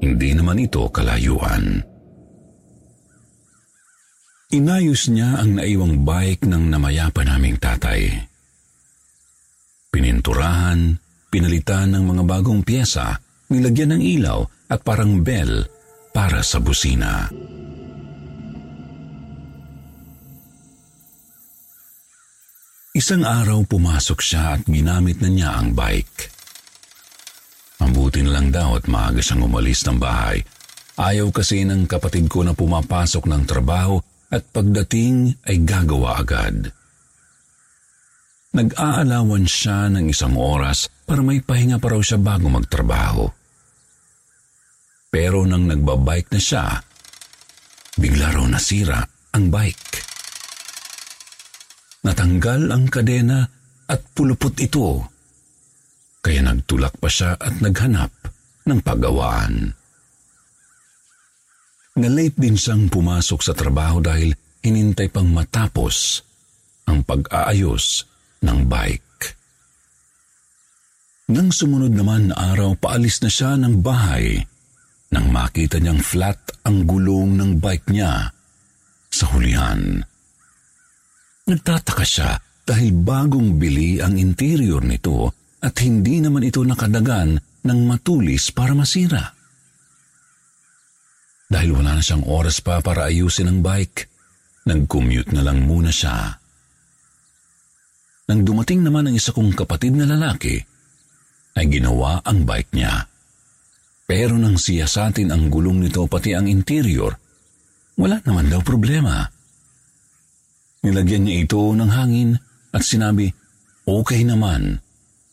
Hindi 0.00 0.36
naman 0.36 0.60
ito 0.60 0.88
kalayuan. 0.92 1.80
Inayos 4.52 5.10
niya 5.10 5.42
ang 5.42 5.58
naiwang 5.58 6.06
bike 6.06 6.46
ng 6.46 6.64
namayapa 6.70 7.26
naming 7.26 7.58
tatay. 7.58 8.14
Pininturahan, 9.90 10.94
pinalitan 11.32 11.96
ng 11.96 12.04
mga 12.04 12.22
bagong 12.22 12.62
pyesa, 12.62 13.16
nilagyan 13.50 13.96
ng 13.96 14.02
ilaw 14.04 14.44
at 14.70 14.80
parang 14.86 15.24
bell 15.24 15.66
para 16.14 16.44
sa 16.46 16.62
busina. 16.62 17.26
Isang 22.96 23.28
araw 23.28 23.68
pumasok 23.68 24.24
siya 24.24 24.56
at 24.56 24.64
ginamit 24.64 25.20
na 25.20 25.28
niya 25.28 25.60
ang 25.60 25.76
bike. 25.76 26.32
Mabuti 27.84 28.24
na 28.24 28.40
lang 28.40 28.48
daw 28.48 28.72
at 28.72 28.88
maaga 28.88 29.20
siyang 29.20 29.44
umalis 29.44 29.84
ng 29.84 30.00
bahay. 30.00 30.40
Ayaw 30.96 31.28
kasi 31.28 31.68
ng 31.68 31.84
kapatid 31.84 32.24
ko 32.32 32.40
na 32.40 32.56
pumapasok 32.56 33.28
ng 33.28 33.44
trabaho 33.44 34.00
at 34.32 34.48
pagdating 34.48 35.36
ay 35.44 35.60
gagawa 35.60 36.24
agad. 36.24 36.72
Nag-aalawan 38.56 39.44
siya 39.44 39.92
ng 39.92 40.08
isang 40.08 40.32
oras 40.40 40.88
para 41.04 41.20
may 41.20 41.44
pahinga 41.44 41.76
pa 41.76 41.92
raw 41.92 42.00
siya 42.00 42.16
bago 42.16 42.48
magtrabaho. 42.48 43.28
Pero 45.12 45.44
nang 45.44 45.68
nagbabike 45.68 46.32
na 46.32 46.40
siya, 46.40 46.80
bigla 48.00 48.40
raw 48.40 48.48
nasira 48.48 49.04
ang 49.36 49.52
bike. 49.52 50.05
Natanggal 52.06 52.70
ang 52.70 52.86
kadena 52.86 53.42
at 53.90 54.00
pulupot 54.14 54.54
ito. 54.62 55.02
Kaya 56.22 56.40
nagtulak 56.46 56.94
pa 57.02 57.10
siya 57.10 57.34
at 57.34 57.58
naghanap 57.58 58.14
ng 58.66 58.78
paggawaan. 58.78 59.74
Nalate 61.98 62.38
din 62.38 62.54
siyang 62.54 62.86
pumasok 62.86 63.40
sa 63.42 63.56
trabaho 63.58 63.98
dahil 63.98 64.30
hinintay 64.62 65.10
pang 65.10 65.26
matapos 65.26 66.22
ang 66.86 67.02
pag-aayos 67.02 68.06
ng 68.46 68.58
bike. 68.70 69.22
Nang 71.34 71.50
sumunod 71.50 71.90
naman 71.90 72.30
na 72.30 72.54
araw, 72.54 72.78
paalis 72.78 73.18
na 73.18 73.30
siya 73.32 73.58
ng 73.58 73.82
bahay 73.82 74.38
nang 75.10 75.30
makita 75.30 75.82
niyang 75.82 76.02
flat 76.02 76.38
ang 76.62 76.86
gulong 76.86 77.34
ng 77.34 77.58
bike 77.58 77.90
niya 77.90 78.30
sa 79.10 79.24
hulihan. 79.34 80.06
Nagtataka 81.46 82.02
siya 82.02 82.34
dahil 82.66 82.90
bagong 82.90 83.54
bili 83.54 84.02
ang 84.02 84.18
interior 84.18 84.82
nito 84.82 85.30
at 85.62 85.78
hindi 85.78 86.18
naman 86.18 86.42
ito 86.42 86.66
nakadagan 86.66 87.38
ng 87.38 87.80
matulis 87.86 88.50
para 88.50 88.74
masira. 88.74 89.30
Dahil 91.46 91.78
wala 91.78 91.94
na 91.94 92.02
siyang 92.02 92.26
oras 92.26 92.58
pa 92.58 92.82
para 92.82 93.06
ayusin 93.06 93.46
ang 93.46 93.62
bike, 93.62 94.10
nag-commute 94.66 95.30
na 95.30 95.46
lang 95.46 95.62
muna 95.62 95.94
siya. 95.94 96.34
Nang 98.26 98.42
dumating 98.42 98.82
naman 98.82 99.06
ang 99.06 99.14
isa 99.14 99.30
kong 99.30 99.54
kapatid 99.54 99.94
na 99.94 100.10
lalaki, 100.10 100.58
ay 101.54 101.66
ginawa 101.70 102.18
ang 102.26 102.42
bike 102.42 102.74
niya. 102.74 103.06
Pero 104.02 104.34
nang 104.34 104.58
siyasatin 104.58 105.30
ang 105.30 105.46
gulong 105.46 105.78
nito 105.78 106.02
pati 106.10 106.34
ang 106.34 106.50
interior, 106.50 107.14
wala 107.94 108.18
naman 108.26 108.50
daw 108.50 108.58
problema. 108.66 109.35
Nilagyan 110.86 111.26
niya 111.26 111.42
ito 111.42 111.74
ng 111.74 111.90
hangin 111.90 112.38
at 112.70 112.86
sinabi, 112.86 113.26
okay 113.90 114.22
naman 114.22 114.78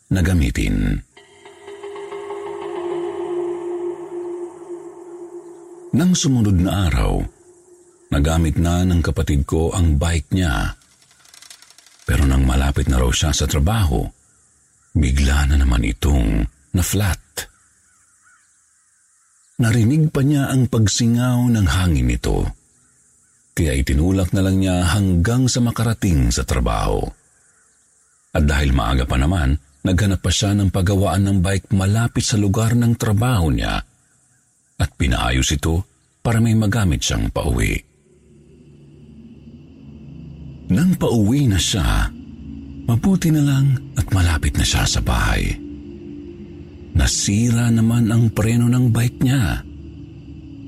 na 0.09 0.25
gamitin. 0.25 0.97
Nang 5.93 6.17
sumunod 6.17 6.57
na 6.57 6.89
araw, 6.89 7.21
nagamit 8.09 8.57
na 8.57 8.81
ng 8.81 8.97
kapatid 9.05 9.45
ko 9.45 9.69
ang 9.77 10.01
bike 10.01 10.33
niya. 10.33 10.73
Pero 12.09 12.25
nang 12.25 12.49
malapit 12.49 12.89
na 12.89 12.97
raw 12.97 13.13
siya 13.13 13.29
sa 13.29 13.45
trabaho, 13.45 14.01
bigla 14.97 15.53
na 15.53 15.61
naman 15.61 15.85
itong 15.85 16.49
na-flat. 16.73 17.21
Narinig 19.61 20.09
pa 20.09 20.25
niya 20.25 20.49
ang 20.49 20.65
pagsingaw 20.65 21.45
ng 21.45 21.67
hangin 21.69 22.09
nito. 22.09 22.62
Kaya 23.53 23.77
itinulak 23.77 24.33
na 24.33 24.41
lang 24.41 24.57
niya 24.61 24.81
hanggang 24.97 25.45
sa 25.45 25.61
makarating 25.61 26.33
sa 26.33 26.41
trabaho. 26.41 27.05
At 28.33 28.49
dahil 28.49 28.73
maaga 28.73 29.05
pa 29.05 29.21
naman, 29.21 29.61
naghanap 29.85 30.25
pa 30.25 30.33
siya 30.33 30.57
ng 30.57 30.73
paggawaan 30.73 31.21
ng 31.21 31.37
bike 31.45 31.69
malapit 31.77 32.25
sa 32.25 32.41
lugar 32.41 32.73
ng 32.73 32.97
trabaho 32.97 33.53
niya 33.53 33.77
at 34.81 34.89
pinaayos 34.97 35.53
ito 35.53 35.85
para 36.25 36.41
may 36.41 36.57
magamit 36.57 37.03
siyang 37.03 37.29
pauwi. 37.29 37.77
Nang 40.73 40.97
pauwi 40.97 41.45
na 41.45 41.59
siya, 41.61 42.09
mabuti 42.89 43.29
na 43.29 43.43
lang 43.43 43.93
at 43.99 44.09
malapit 44.09 44.57
na 44.57 44.65
siya 44.65 44.87
sa 44.87 45.03
bahay. 45.03 45.53
Nasira 46.93 47.69
naman 47.69 48.09
ang 48.09 48.31
preno 48.33 48.65
ng 48.71 48.89
bike 48.89 49.19
niya. 49.21 49.61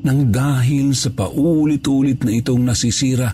Nang 0.05 0.29
dahil 0.29 0.93
sa 0.93 1.09
paulit-ulit 1.09 2.21
na 2.21 2.29
itong 2.29 2.61
nasisira, 2.61 3.33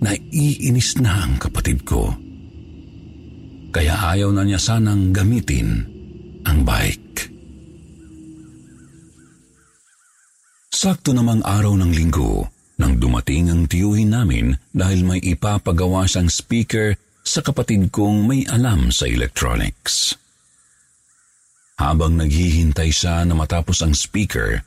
naiinis 0.00 0.96
na 1.04 1.28
ang 1.28 1.36
kapatid 1.36 1.84
ko. 1.84 2.16
Kaya 3.68 4.16
ayaw 4.16 4.32
na 4.32 4.48
niya 4.48 4.56
sanang 4.56 5.12
gamitin 5.12 5.84
ang 6.48 6.64
bike. 6.64 7.28
Sakto 10.72 11.12
namang 11.12 11.44
araw 11.44 11.76
ng 11.76 11.92
linggo 11.92 12.48
nang 12.80 12.96
dumating 12.96 13.52
ang 13.52 13.68
tiyuhin 13.68 14.14
namin 14.14 14.56
dahil 14.72 15.04
may 15.04 15.20
ipapagawa 15.20 16.08
siyang 16.08 16.32
speaker 16.32 16.96
sa 17.20 17.44
kapatid 17.44 17.92
kong 17.92 18.24
may 18.24 18.48
alam 18.48 18.88
sa 18.88 19.04
electronics. 19.04 20.16
Habang 21.76 22.16
naghihintay 22.16 22.88
siya 22.88 23.28
na 23.28 23.36
matapos 23.36 23.84
ang 23.84 23.92
speaker, 23.92 24.64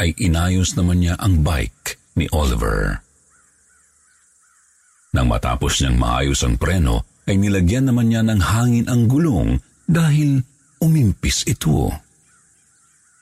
ay 0.00 0.16
inayos 0.16 0.78
naman 0.78 1.02
niya 1.02 1.18
ang 1.20 1.44
bike 1.44 2.16
ni 2.16 2.28
Oliver. 2.32 3.00
Nang 5.12 5.28
matapos 5.28 5.80
niyang 5.80 5.98
maayos 6.00 6.40
ang 6.40 6.56
preno, 6.56 7.04
ay 7.28 7.36
nilagyan 7.36 7.86
naman 7.92 8.08
niya 8.08 8.24
ng 8.24 8.40
hangin 8.40 8.86
ang 8.88 9.06
gulong 9.06 9.60
dahil 9.86 10.42
umimpis 10.82 11.46
ito. 11.46 11.92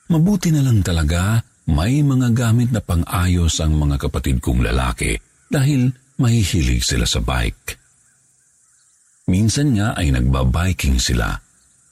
Mabuti 0.09 0.49
na 0.49 0.63
lang 0.63 0.81
talaga 0.81 1.43
may 1.69 2.01
mga 2.01 2.33
gamit 2.33 2.73
na 2.73 2.81
pang-ayos 2.81 3.61
ang 3.61 3.77
mga 3.77 4.07
kapatid 4.07 4.41
kong 4.41 4.65
lalaki 4.65 5.15
dahil 5.51 5.93
mahihilig 6.17 6.81
sila 6.81 7.05
sa 7.05 7.21
bike. 7.21 7.77
Minsan 9.29 9.77
nga 9.77 9.95
ay 9.95 10.11
nagbabiking 10.11 10.97
sila, 10.97 11.37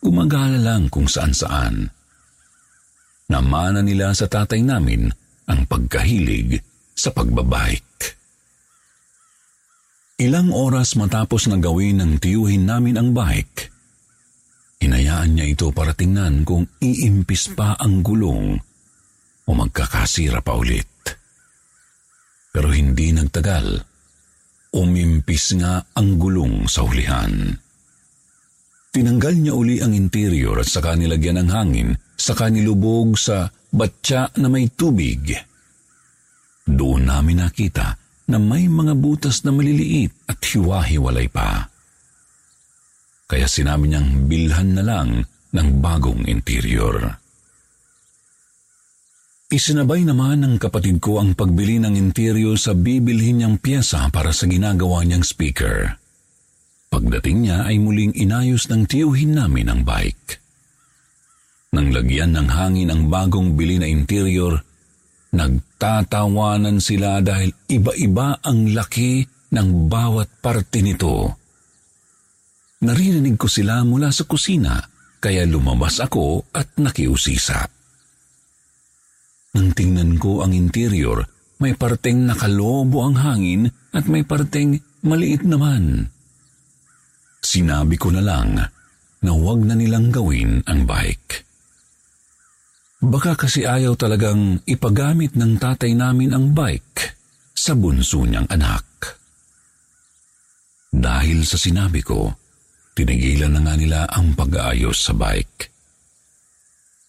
gumagala 0.02 0.58
lang 0.60 0.90
kung 0.90 1.06
saan-saan. 1.06 1.88
Namana 3.30 3.86
nila 3.86 4.10
sa 4.18 4.26
tatay 4.26 4.66
namin 4.66 5.06
ang 5.46 5.70
pagkahilig 5.70 6.58
sa 6.98 7.14
pagbabike. 7.14 8.18
Ilang 10.20 10.52
oras 10.52 11.00
matapos 11.00 11.48
na 11.48 11.56
gawin 11.62 12.02
ng 12.04 12.14
tiyuhin 12.20 12.68
namin 12.68 13.00
ang 13.00 13.16
bike, 13.16 13.72
hinayaan 14.84 15.38
niya 15.38 15.46
ito 15.48 15.72
para 15.72 15.96
tingnan 15.96 16.44
kung 16.44 16.68
iimpis 16.84 17.56
pa 17.56 17.80
ang 17.80 18.04
gulong 18.04 18.60
o 19.48 19.50
magkakasira 19.56 20.44
pa 20.44 20.60
ulit. 20.60 20.90
Pero 22.52 22.74
hindi 22.74 23.14
nagtagal, 23.16 23.80
umimpis 24.76 25.56
nga 25.56 25.86
ang 25.96 26.18
gulong 26.18 26.68
sa 26.68 26.84
hulihan. 26.84 27.56
Tinanggal 28.90 29.36
niya 29.38 29.54
uli 29.54 29.78
ang 29.86 29.94
interior 29.94 30.58
at 30.58 30.66
saka 30.66 30.98
nilagyan 30.98 31.46
ng 31.46 31.50
hangin, 31.54 31.90
saka 32.18 32.50
nilubog 32.50 33.14
sa 33.22 33.46
batya 33.70 34.34
na 34.42 34.50
may 34.50 34.66
tubig. 34.74 35.30
Doon 36.66 37.06
namin 37.06 37.46
nakita 37.46 37.98
na 38.30 38.38
may 38.42 38.66
mga 38.66 38.98
butas 38.98 39.46
na 39.46 39.54
maliliit 39.54 40.30
at 40.30 40.42
hiwa-hiwalay 40.42 41.30
pa. 41.30 41.70
Kaya 43.30 43.46
sinabi 43.46 43.90
niyang 43.90 44.26
bilhan 44.26 44.74
na 44.74 44.84
lang 44.86 45.22
ng 45.54 45.68
bagong 45.82 46.26
interior. 46.26 47.22
Isinabay 49.50 50.06
naman 50.06 50.46
ng 50.46 50.56
kapatid 50.62 51.02
ko 51.02 51.18
ang 51.18 51.34
pagbili 51.34 51.82
ng 51.82 51.98
interior 51.98 52.54
sa 52.54 52.78
bibilhin 52.78 53.42
niyang 53.42 53.58
pyesa 53.58 54.06
para 54.14 54.30
sa 54.30 54.46
ginagawa 54.46 55.02
niyang 55.02 55.26
speaker. 55.26 55.98
Pagdating 57.00 57.48
niya 57.48 57.64
ay 57.64 57.80
muling 57.80 58.12
inayos 58.12 58.68
ng 58.68 58.84
tiyuhin 58.84 59.40
namin 59.40 59.72
ang 59.72 59.88
bike. 59.88 60.36
Nang 61.72 61.96
lagyan 61.96 62.36
ng 62.36 62.52
hangin 62.52 62.92
ang 62.92 63.08
bagong 63.08 63.56
bili 63.56 63.80
na 63.80 63.88
interior, 63.88 64.60
nagtatawanan 65.32 66.84
sila 66.84 67.24
dahil 67.24 67.56
iba-iba 67.72 68.44
ang 68.44 68.76
laki 68.76 69.24
ng 69.48 69.88
bawat 69.88 70.44
parte 70.44 70.84
nito. 70.84 71.40
Narinig 72.84 73.40
ko 73.40 73.48
sila 73.48 73.80
mula 73.88 74.12
sa 74.12 74.28
kusina 74.28 74.84
kaya 75.24 75.48
lumabas 75.48 76.04
ako 76.04 76.52
at 76.52 76.76
nakiusisa. 76.84 77.64
Nang 79.56 79.72
tingnan 79.72 80.20
ko 80.20 80.44
ang 80.44 80.52
interior, 80.52 81.24
may 81.64 81.80
parteng 81.80 82.28
nakalobo 82.28 83.08
ang 83.08 83.16
hangin 83.24 83.72
at 83.96 84.04
may 84.12 84.28
parteng 84.28 84.84
maliit 85.00 85.48
naman. 85.48 86.12
Sinabi 87.40 87.96
ko 87.96 88.12
na 88.12 88.22
lang 88.24 88.60
na 89.20 89.32
huwag 89.36 89.64
na 89.64 89.76
nilang 89.76 90.12
gawin 90.12 90.64
ang 90.68 90.88
bike. 90.88 91.48
Baka 93.00 93.40
kasi 93.40 93.64
ayaw 93.64 93.96
talagang 93.96 94.60
ipagamit 94.68 95.40
ng 95.40 95.56
tatay 95.56 95.96
namin 95.96 96.36
ang 96.36 96.52
bike 96.52 97.16
sa 97.56 97.72
bunso 97.72 98.28
niyang 98.28 98.48
anak. 98.52 98.84
Dahil 100.92 101.48
sa 101.48 101.56
sinabi 101.56 102.04
ko, 102.04 102.28
tinigilan 102.98 103.56
na 103.56 103.62
nga 103.64 103.76
nila 103.80 104.00
ang 104.10 104.36
pag-aayos 104.36 105.00
sa 105.00 105.16
bike. 105.16 105.72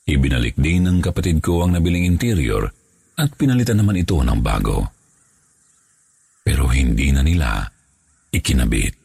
Ibinalik 0.07 0.55
din 0.59 0.87
ng 0.87 0.99
kapatid 1.03 1.43
ko 1.43 1.66
ang 1.66 1.75
nabiling 1.75 2.07
interior 2.07 2.71
at 3.19 3.35
pinalitan 3.35 3.83
naman 3.83 3.99
ito 3.99 4.19
ng 4.23 4.38
bago. 4.38 4.87
Pero 6.47 6.71
hindi 6.71 7.11
na 7.11 7.23
nila 7.27 7.66
ikinabit. 8.31 9.00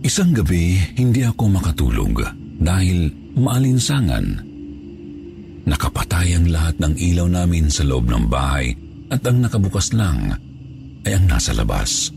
Isang 0.00 0.32
gabi, 0.32 0.80
hindi 0.96 1.20
ako 1.20 1.60
makatulog 1.60 2.24
dahil 2.56 3.12
maalinsangan. 3.36 4.48
Nakapatay 5.68 6.40
ang 6.40 6.48
lahat 6.48 6.80
ng 6.80 6.96
ilaw 6.96 7.28
namin 7.28 7.68
sa 7.68 7.84
loob 7.84 8.08
ng 8.08 8.24
bahay 8.24 8.72
at 9.12 9.20
ang 9.28 9.44
nakabukas 9.44 9.92
lang 9.92 10.32
ay 11.04 11.12
ang 11.20 11.28
nasa 11.28 11.52
labas, 11.52 12.08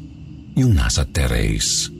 yung 0.55 0.71
nasa 0.71 1.03
terrace. 1.03 1.91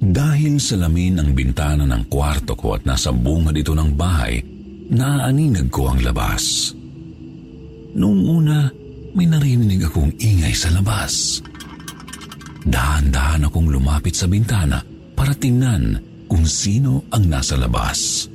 Dahil 0.00 0.56
salamin 0.56 1.20
ang 1.20 1.36
bintana 1.36 1.84
ng 1.84 2.08
kwarto 2.08 2.56
ko 2.56 2.80
at 2.80 2.88
nasa 2.88 3.12
bunga 3.12 3.52
dito 3.52 3.76
ng 3.76 3.92
bahay, 3.92 4.40
naaaninag 4.88 5.68
ko 5.68 5.92
ang 5.92 6.00
labas. 6.00 6.72
Noong 7.92 8.22
una, 8.24 8.72
may 9.12 9.28
narinig 9.28 9.84
akong 9.84 10.16
ingay 10.16 10.56
sa 10.56 10.72
labas. 10.72 11.44
Dahan-dahan 12.66 13.48
akong 13.48 13.72
lumapit 13.72 14.12
sa 14.12 14.28
bintana 14.28 14.84
para 15.16 15.32
tingnan 15.32 15.96
kung 16.28 16.44
sino 16.44 17.08
ang 17.08 17.24
nasa 17.28 17.56
labas. 17.56 18.28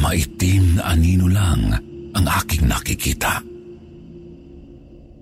Maitim 0.00 0.80
na 0.80 0.96
anino 0.96 1.30
lang 1.30 1.70
ang 2.16 2.26
aking 2.42 2.66
nakikita. 2.66 3.38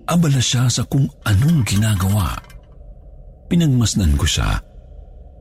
Abala 0.09 0.41
siya 0.41 0.65
sa 0.65 0.81
kung 0.89 1.05
anong 1.21 1.61
ginagawa. 1.69 2.33
Pinagmasdan 3.45 4.17
ko 4.17 4.25
siya. 4.25 4.57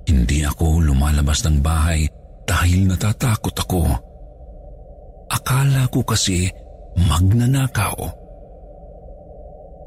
Hindi 0.04 0.44
ako 0.44 0.84
lumalabas 0.84 1.44
ng 1.48 1.64
bahay 1.64 2.04
dahil 2.44 2.88
natatakot 2.88 3.56
ako. 3.56 3.82
Akala 5.28 5.88
ko 5.88 6.04
kasi 6.04 6.48
magnanakaw. 6.96 8.17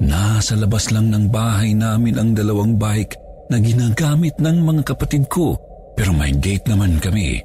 Nasa 0.02 0.58
labas 0.58 0.90
lang 0.90 1.14
ng 1.14 1.30
bahay 1.30 1.78
namin 1.78 2.18
ang 2.18 2.30
dalawang 2.34 2.74
bike 2.74 3.14
na 3.54 3.62
ginagamit 3.62 4.34
ng 4.42 4.58
mga 4.66 4.82
kapatid 4.96 5.30
ko 5.30 5.54
pero 5.94 6.10
may 6.16 6.34
gate 6.34 6.66
naman 6.66 6.98
kami 6.98 7.38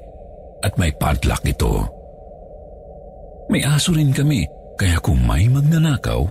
at 0.64 0.73
may 0.81 0.88
padlock 0.97 1.45
ito. 1.45 1.85
May 3.53 3.61
aso 3.62 3.92
rin 3.92 4.11
kami 4.11 4.49
kaya 4.81 4.97
kung 5.05 5.21
may 5.25 5.49
magnanakaw, 5.53 6.25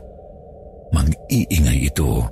mag-iingay 0.93 1.89
ito. 1.89 2.25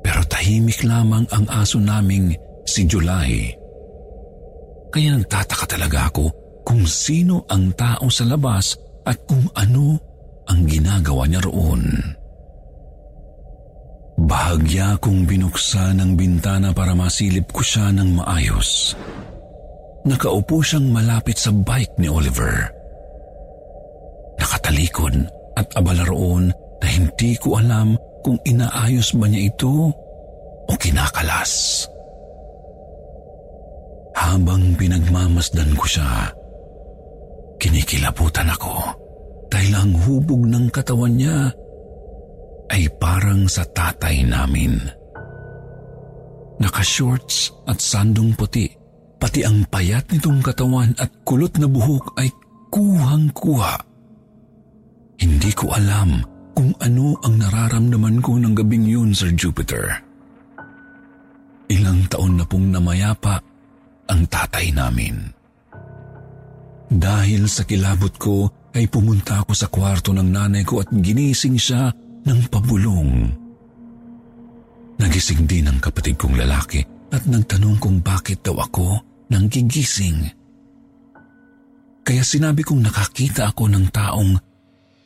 Pero 0.00 0.20
tahimik 0.24 0.80
lamang 0.86 1.28
ang 1.32 1.44
aso 1.52 1.76
naming 1.76 2.32
si 2.64 2.88
July. 2.88 3.52
Kaya 4.88 5.20
nagtataka 5.20 5.66
talaga 5.76 6.08
ako 6.08 6.24
kung 6.64 6.88
sino 6.88 7.44
ang 7.52 7.74
tao 7.76 8.08
sa 8.08 8.24
labas 8.24 8.78
at 9.04 9.18
kung 9.28 9.44
ano 9.54 9.98
ang 10.46 10.66
ginagawa 10.66 11.26
niya 11.26 11.42
roon. 11.42 11.84
Bahagya 14.16 14.96
kong 14.98 15.28
binuksan 15.28 16.00
ang 16.00 16.16
bintana 16.16 16.72
para 16.72 16.96
masilip 16.96 17.52
ko 17.52 17.60
siya 17.60 17.92
ng 17.92 18.16
maayos. 18.16 18.96
Nakaupo 20.06 20.64
siyang 20.64 20.88
malapit 20.88 21.36
sa 21.36 21.52
bike 21.52 22.00
ni 22.00 22.08
Oliver. 22.08 22.72
Nakatalikod 24.40 25.14
at 25.58 25.68
abala 25.76 26.06
roon 26.08 26.48
na 26.80 26.86
hindi 26.88 27.36
ko 27.36 27.60
alam 27.60 27.98
kung 28.24 28.40
inaayos 28.46 29.12
ba 29.18 29.26
niya 29.28 29.52
ito 29.52 29.92
o 30.66 30.72
kinakalas. 30.74 31.84
Habang 34.16 34.74
pinagmamasdan 34.80 35.76
ko 35.76 35.84
siya, 35.84 36.32
kinikilabutan 37.60 38.48
ako 38.48 39.05
dahil 39.50 39.72
ang 39.74 39.92
hubog 40.06 40.42
ng 40.46 40.66
katawan 40.70 41.14
niya 41.14 41.50
ay 42.70 42.90
parang 42.98 43.46
sa 43.46 43.62
tatay 43.62 44.26
namin. 44.26 44.78
Naka-shorts 46.56 47.52
at 47.68 47.78
sandong 47.78 48.32
puti, 48.34 48.66
pati 49.20 49.44
ang 49.44 49.68
payat 49.68 50.08
nitong 50.08 50.40
katawan 50.40 50.90
at 50.96 51.12
kulot 51.22 51.52
na 51.60 51.68
buhok 51.68 52.16
ay 52.18 52.32
kuhang-kuha. 52.72 53.76
Hindi 55.20 55.50
ko 55.52 55.72
alam 55.72 56.24
kung 56.56 56.72
ano 56.80 57.20
ang 57.20 57.34
nararamdaman 57.36 58.24
ko 58.24 58.40
ng 58.40 58.56
gabing 58.56 58.88
yun, 58.88 59.12
Sir 59.12 59.32
Jupiter. 59.36 60.00
Ilang 61.68 62.08
taon 62.08 62.40
na 62.40 62.44
pong 62.48 62.72
namayapa 62.72 63.36
ang 64.08 64.22
tatay 64.30 64.72
namin. 64.72 65.28
Dahil 66.86 67.50
sa 67.50 67.66
kilabot 67.66 68.14
ko 68.16 68.48
ay 68.76 68.92
pumunta 68.92 69.40
ako 69.40 69.52
sa 69.56 69.72
kwarto 69.72 70.12
ng 70.12 70.28
nanay 70.28 70.60
ko 70.60 70.84
at 70.84 70.92
ginising 70.92 71.56
siya 71.56 71.88
ng 72.28 72.40
pabulong. 72.52 73.24
Nagising 75.00 75.48
din 75.48 75.64
ang 75.72 75.80
kapatid 75.80 76.20
kong 76.20 76.36
lalaki 76.36 76.84
at 77.08 77.24
nagtanong 77.24 77.80
kung 77.80 78.04
bakit 78.04 78.44
daw 78.44 78.60
ako 78.60 79.00
nang 79.32 79.48
gigising. 79.48 80.28
Kaya 82.06 82.22
sinabi 82.22 82.62
kong 82.62 82.84
nakakita 82.84 83.50
ako 83.50 83.66
ng 83.72 83.86
taong 83.90 84.32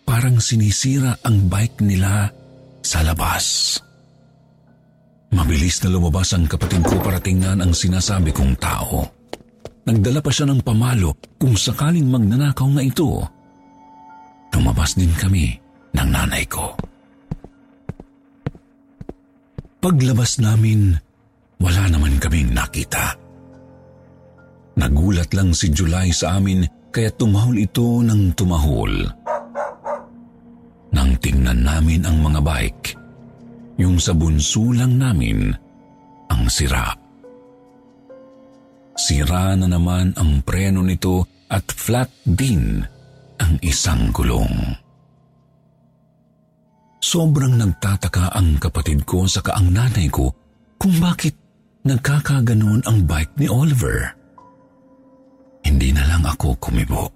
parang 0.05 0.43
sinisira 0.43 1.15
ang 1.23 1.47
bike 1.47 1.87
nila 1.87 2.29
sa 2.83 3.01
labas. 3.07 3.79
Mabilis 5.31 5.79
na 5.87 5.95
lumabas 5.95 6.35
ang 6.35 6.51
kapatid 6.51 6.83
ko 6.83 6.99
para 6.99 7.23
tingnan 7.23 7.63
ang 7.63 7.71
sinasabi 7.71 8.35
kong 8.35 8.59
tao. 8.59 9.07
Nagdala 9.87 10.19
pa 10.19 10.35
siya 10.35 10.51
ng 10.51 10.61
pamalo 10.61 11.15
kung 11.39 11.55
sakaling 11.55 12.11
magnanakaw 12.11 12.69
na 12.69 12.83
ito 12.83 13.40
lumabas 14.55 14.99
din 14.99 15.13
kami 15.15 15.57
ng 15.95 16.09
nanay 16.09 16.45
ko. 16.47 16.75
Paglabas 19.81 20.37
namin, 20.37 20.93
wala 21.57 21.89
naman 21.89 22.21
kaming 22.21 22.53
nakita. 22.53 23.17
Nagulat 24.77 25.33
lang 25.33 25.57
si 25.57 25.73
July 25.73 26.13
sa 26.13 26.37
amin 26.37 26.69
kaya 26.93 27.09
tumahol 27.17 27.57
ito 27.57 28.05
ng 28.05 28.37
tumahol. 28.37 28.93
Nang 30.93 31.17
tingnan 31.23 31.65
namin 31.65 32.05
ang 32.05 32.21
mga 32.21 32.41
bike, 32.45 32.87
yung 33.81 33.97
sa 33.97 34.13
bunso 34.13 34.69
lang 34.77 35.01
namin 35.01 35.49
ang 36.29 36.45
sira. 36.53 36.93
Sira 39.01 39.57
na 39.57 39.65
naman 39.65 40.13
ang 40.21 40.45
preno 40.45 40.85
nito 40.85 41.25
at 41.49 41.65
flat 41.73 42.13
din 42.29 42.85
ang 43.41 43.57
isang 43.65 44.13
gulong. 44.13 44.77
Sobrang 47.01 47.57
nagtataka 47.57 48.37
ang 48.37 48.61
kapatid 48.61 49.09
ko 49.09 49.25
sa 49.25 49.41
kaang 49.41 49.73
nanay 49.73 50.13
ko 50.13 50.29
kung 50.77 50.95
bakit 51.01 51.33
nagkakaganon 51.89 52.85
ang 52.85 53.09
bike 53.09 53.35
ni 53.41 53.49
Oliver. 53.49 54.13
Hindi 55.65 55.97
na 55.97 56.05
lang 56.05 56.23
ako 56.29 56.61
kumibo. 56.61 57.09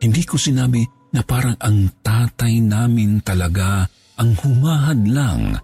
Hindi 0.00 0.24
ko 0.24 0.40
sinabi 0.40 0.84
na 1.12 1.20
parang 1.20 1.56
ang 1.60 2.00
tatay 2.00 2.64
namin 2.64 3.20
talaga 3.20 3.84
ang 4.16 4.32
humahad 4.40 5.00
lang 5.04 5.56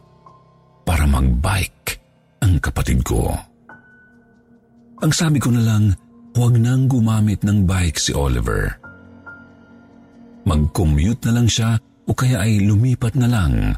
para 0.84 1.04
magbike 1.08 1.96
ang 2.44 2.60
kapatid 2.60 3.00
ko. 3.04 3.32
Ang 5.00 5.12
sabi 5.16 5.40
ko 5.40 5.48
na 5.48 5.64
lang, 5.64 5.96
huwag 6.36 6.60
nang 6.60 6.84
gumamit 6.88 7.40
ng 7.40 7.64
bike 7.64 7.96
si 7.96 8.12
Oliver. 8.12 8.89
Mag-commute 10.50 11.30
na 11.30 11.38
lang 11.38 11.46
siya 11.46 11.78
o 11.78 12.10
kaya 12.10 12.42
ay 12.42 12.66
lumipat 12.66 13.14
na 13.14 13.30
lang 13.30 13.70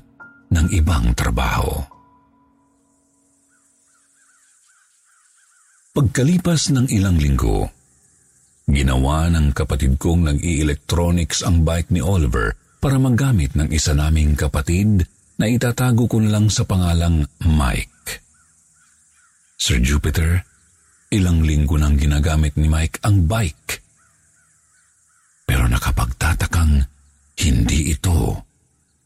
ng 0.48 0.66
ibang 0.72 1.12
trabaho. 1.12 1.68
Pagkalipas 5.92 6.72
ng 6.72 6.88
ilang 6.88 7.20
linggo, 7.20 7.68
ginawa 8.64 9.28
ng 9.28 9.52
kapatid 9.52 10.00
kong 10.00 10.32
nag-i-electronics 10.32 11.44
ang 11.44 11.60
bike 11.60 11.92
ni 11.92 12.00
Oliver 12.00 12.56
para 12.80 12.96
magamit 12.96 13.52
ng 13.52 13.68
isa 13.68 13.92
naming 13.92 14.32
kapatid 14.32 15.04
na 15.36 15.44
itatago 15.52 16.08
ko 16.08 16.24
lang 16.24 16.48
sa 16.48 16.64
pangalang 16.64 17.28
Mike. 17.44 18.24
Sir 19.60 19.76
Jupiter, 19.84 20.40
ilang 21.12 21.44
linggo 21.44 21.76
nang 21.76 22.00
ginagamit 22.00 22.56
ni 22.56 22.72
Mike 22.72 23.04
ang 23.04 23.28
bike 23.28 23.91
pero 25.52 25.68
nakapagtatakang 25.68 26.80
hindi 27.44 27.92
ito 27.92 28.40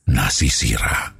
nasisira. 0.07 1.11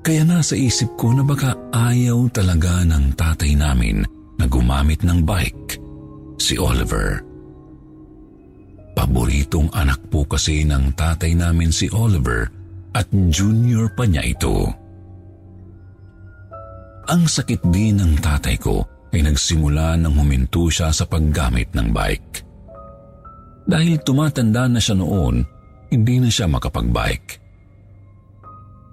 Kaya 0.00 0.24
nasa 0.24 0.56
isip 0.56 0.96
ko 0.96 1.12
na 1.12 1.20
baka 1.20 1.52
ayaw 1.68 2.24
talaga 2.32 2.88
ng 2.88 3.12
tatay 3.12 3.52
namin 3.52 4.00
na 4.40 4.48
gumamit 4.48 5.04
ng 5.04 5.20
bike, 5.28 5.76
si 6.40 6.56
Oliver. 6.56 7.20
Paboritong 8.96 9.68
anak 9.76 10.00
po 10.08 10.24
kasi 10.24 10.64
ng 10.64 10.96
tatay 10.96 11.36
namin 11.36 11.68
si 11.68 11.84
Oliver 11.92 12.48
at 12.96 13.12
junior 13.12 13.92
pa 13.92 14.08
niya 14.08 14.24
ito. 14.24 14.72
Ang 17.12 17.28
sakit 17.28 17.60
din 17.68 18.00
ng 18.00 18.16
tatay 18.24 18.56
ko 18.56 18.99
ay 19.10 19.20
nagsimula 19.26 19.98
nang 19.98 20.14
huminto 20.14 20.70
siya 20.70 20.94
sa 20.94 21.04
paggamit 21.06 21.74
ng 21.74 21.88
bike. 21.90 22.34
Dahil 23.66 24.02
tumatanda 24.02 24.70
na 24.70 24.78
siya 24.78 24.98
noon, 24.98 25.42
hindi 25.90 26.14
na 26.22 26.30
siya 26.30 26.46
makapagbike. 26.46 27.38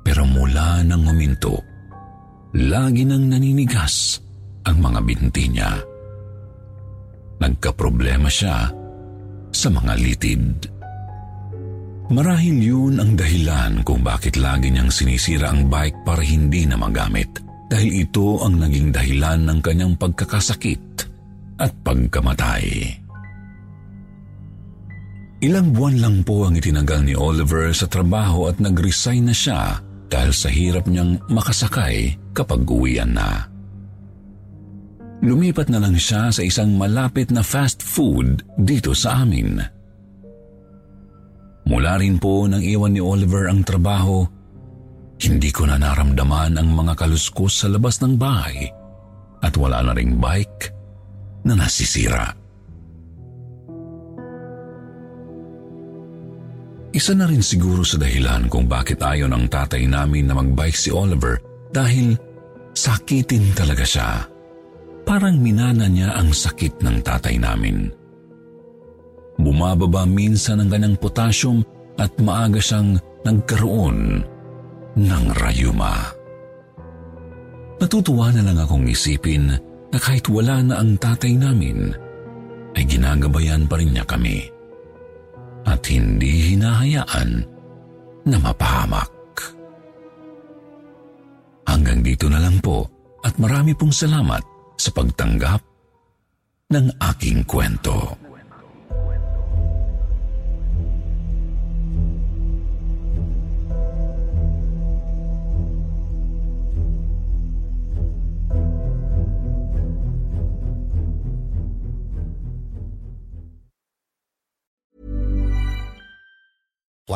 Pero 0.01 0.25
mula 0.25 0.82
nang 0.82 1.06
huminto, 1.06 1.62
lagi 2.58 3.06
nang 3.06 3.30
naninigas 3.30 4.21
ang 4.65 4.77
mga 4.82 4.99
binti 5.06 5.45
niya. 5.49 5.73
Nagkaproblema 7.38 8.30
siya 8.30 8.69
sa 9.53 9.67
mga 9.69 9.93
litid. 10.01 10.45
Marahil 12.08 12.58
yun 12.63 13.03
ang 13.03 13.13
dahilan 13.19 13.84
kung 13.84 13.99
bakit 14.01 14.39
lagi 14.39 14.71
niyang 14.71 14.89
sinisira 14.89 15.51
ang 15.51 15.67
bike 15.67 16.08
para 16.08 16.23
hindi 16.23 16.63
na 16.63 16.80
magamit 16.80 17.46
dahil 17.67 18.08
ito 18.08 18.39
ang 18.43 18.60
naging 18.60 18.95
dahilan 18.95 19.43
ng 19.43 19.60
kanyang 19.60 19.93
pagkakasakit 19.99 21.08
at 21.60 21.71
pagkamatay. 21.84 22.65
Ilang 25.38 25.69
buwan 25.69 26.01
lang 26.01 26.17
po 26.25 26.49
ang 26.49 26.58
itinagal 26.58 27.06
ni 27.06 27.13
Oliver 27.13 27.69
sa 27.69 27.86
trabaho 27.86 28.49
at 28.49 28.58
nag-resign 28.58 29.30
na 29.30 29.36
siya 29.36 29.77
dahil 30.10 30.34
sa 30.34 30.49
hirap 30.49 30.89
niyang 30.89 31.21
makasakay 31.30 32.17
kapag 32.34 32.65
uwian 32.65 33.13
na. 33.13 33.45
Lumipat 35.21 35.69
na 35.69 35.82
lang 35.82 35.97
siya 35.97 36.30
sa 36.30 36.41
isang 36.41 36.77
malapit 36.77 37.30
na 37.30 37.41
fast 37.41 37.82
food 37.82 38.45
dito 38.58 38.93
sa 38.97 39.25
amin. 39.25 39.62
Mula 41.67 41.99
rin 41.99 42.17
po 42.17 42.47
nang 42.47 42.63
iwan 42.63 42.95
ni 42.95 43.01
Oliver 43.03 43.49
ang 43.51 43.62
trabaho, 43.65 44.23
hindi 45.17 45.49
ko 45.49 45.65
na 45.65 45.82
naramdaman 45.82 46.62
ang 46.62 46.69
mga 46.69 46.93
kaluskos 46.93 47.65
sa 47.65 47.67
labas 47.69 47.97
ng 48.06 48.13
bahay 48.21 48.69
at 49.41 49.53
wala 49.58 49.82
na 49.82 49.93
ring 49.97 50.21
bike 50.21 50.69
na 51.45 51.58
nasisira. 51.58 52.34
Isa 56.93 57.13
na 57.13 57.30
rin 57.30 57.45
siguro 57.45 57.86
sa 57.86 58.01
dahilan 58.01 58.49
kung 58.49 58.65
bakit 58.65 58.97
ayaw 59.06 59.30
ng 59.30 59.45
tatay 59.51 59.86
namin 59.86 60.25
na 60.25 60.34
magbike 60.38 60.77
si 60.77 60.89
Oliver 60.89 61.38
dahil 61.69 62.17
sakitin 62.73 63.53
talaga 63.53 63.86
siya. 63.86 64.25
Parang 65.06 65.38
minana 65.38 65.86
niya 65.86 66.17
ang 66.17 66.34
sakit 66.34 66.82
ng 66.82 66.97
tatay 67.06 67.38
namin. 67.38 67.89
Bumababa 69.38 70.10
minsan 70.10 70.58
ang 70.58 70.73
kanyang 70.73 70.97
potassium 70.97 71.62
at 72.01 72.10
maaga 72.17 72.58
siyang 72.58 72.97
nagkaroon 73.21 74.25
ng 74.97 75.25
rayuma. 75.38 76.10
Natutuwa 77.77 78.33
na 78.33 78.41
lang 78.41 78.57
akong 78.57 78.89
isipin 78.89 79.53
na 79.93 79.97
kahit 80.01 80.25
wala 80.27 80.65
na 80.65 80.81
ang 80.81 80.97
tatay 80.97 81.38
namin, 81.38 81.93
ay 82.73 82.83
ginagabayan 82.86 83.69
pa 83.69 83.77
rin 83.77 83.93
niya 83.93 84.05
kami 84.05 84.49
at 85.65 85.81
hindi 85.89 86.53
hinahayaan 86.53 87.45
na 88.27 88.38
mapahamak. 88.41 89.10
Hanggang 91.67 92.01
dito 92.01 92.31
na 92.31 92.41
lang 92.41 92.57
po 92.63 92.88
at 93.21 93.36
marami 93.38 93.75
pong 93.75 93.91
salamat 93.91 94.41
sa 94.77 94.89
pagtanggap 94.93 95.62
ng 96.73 96.86
aking 97.01 97.43
kwento. 97.43 98.26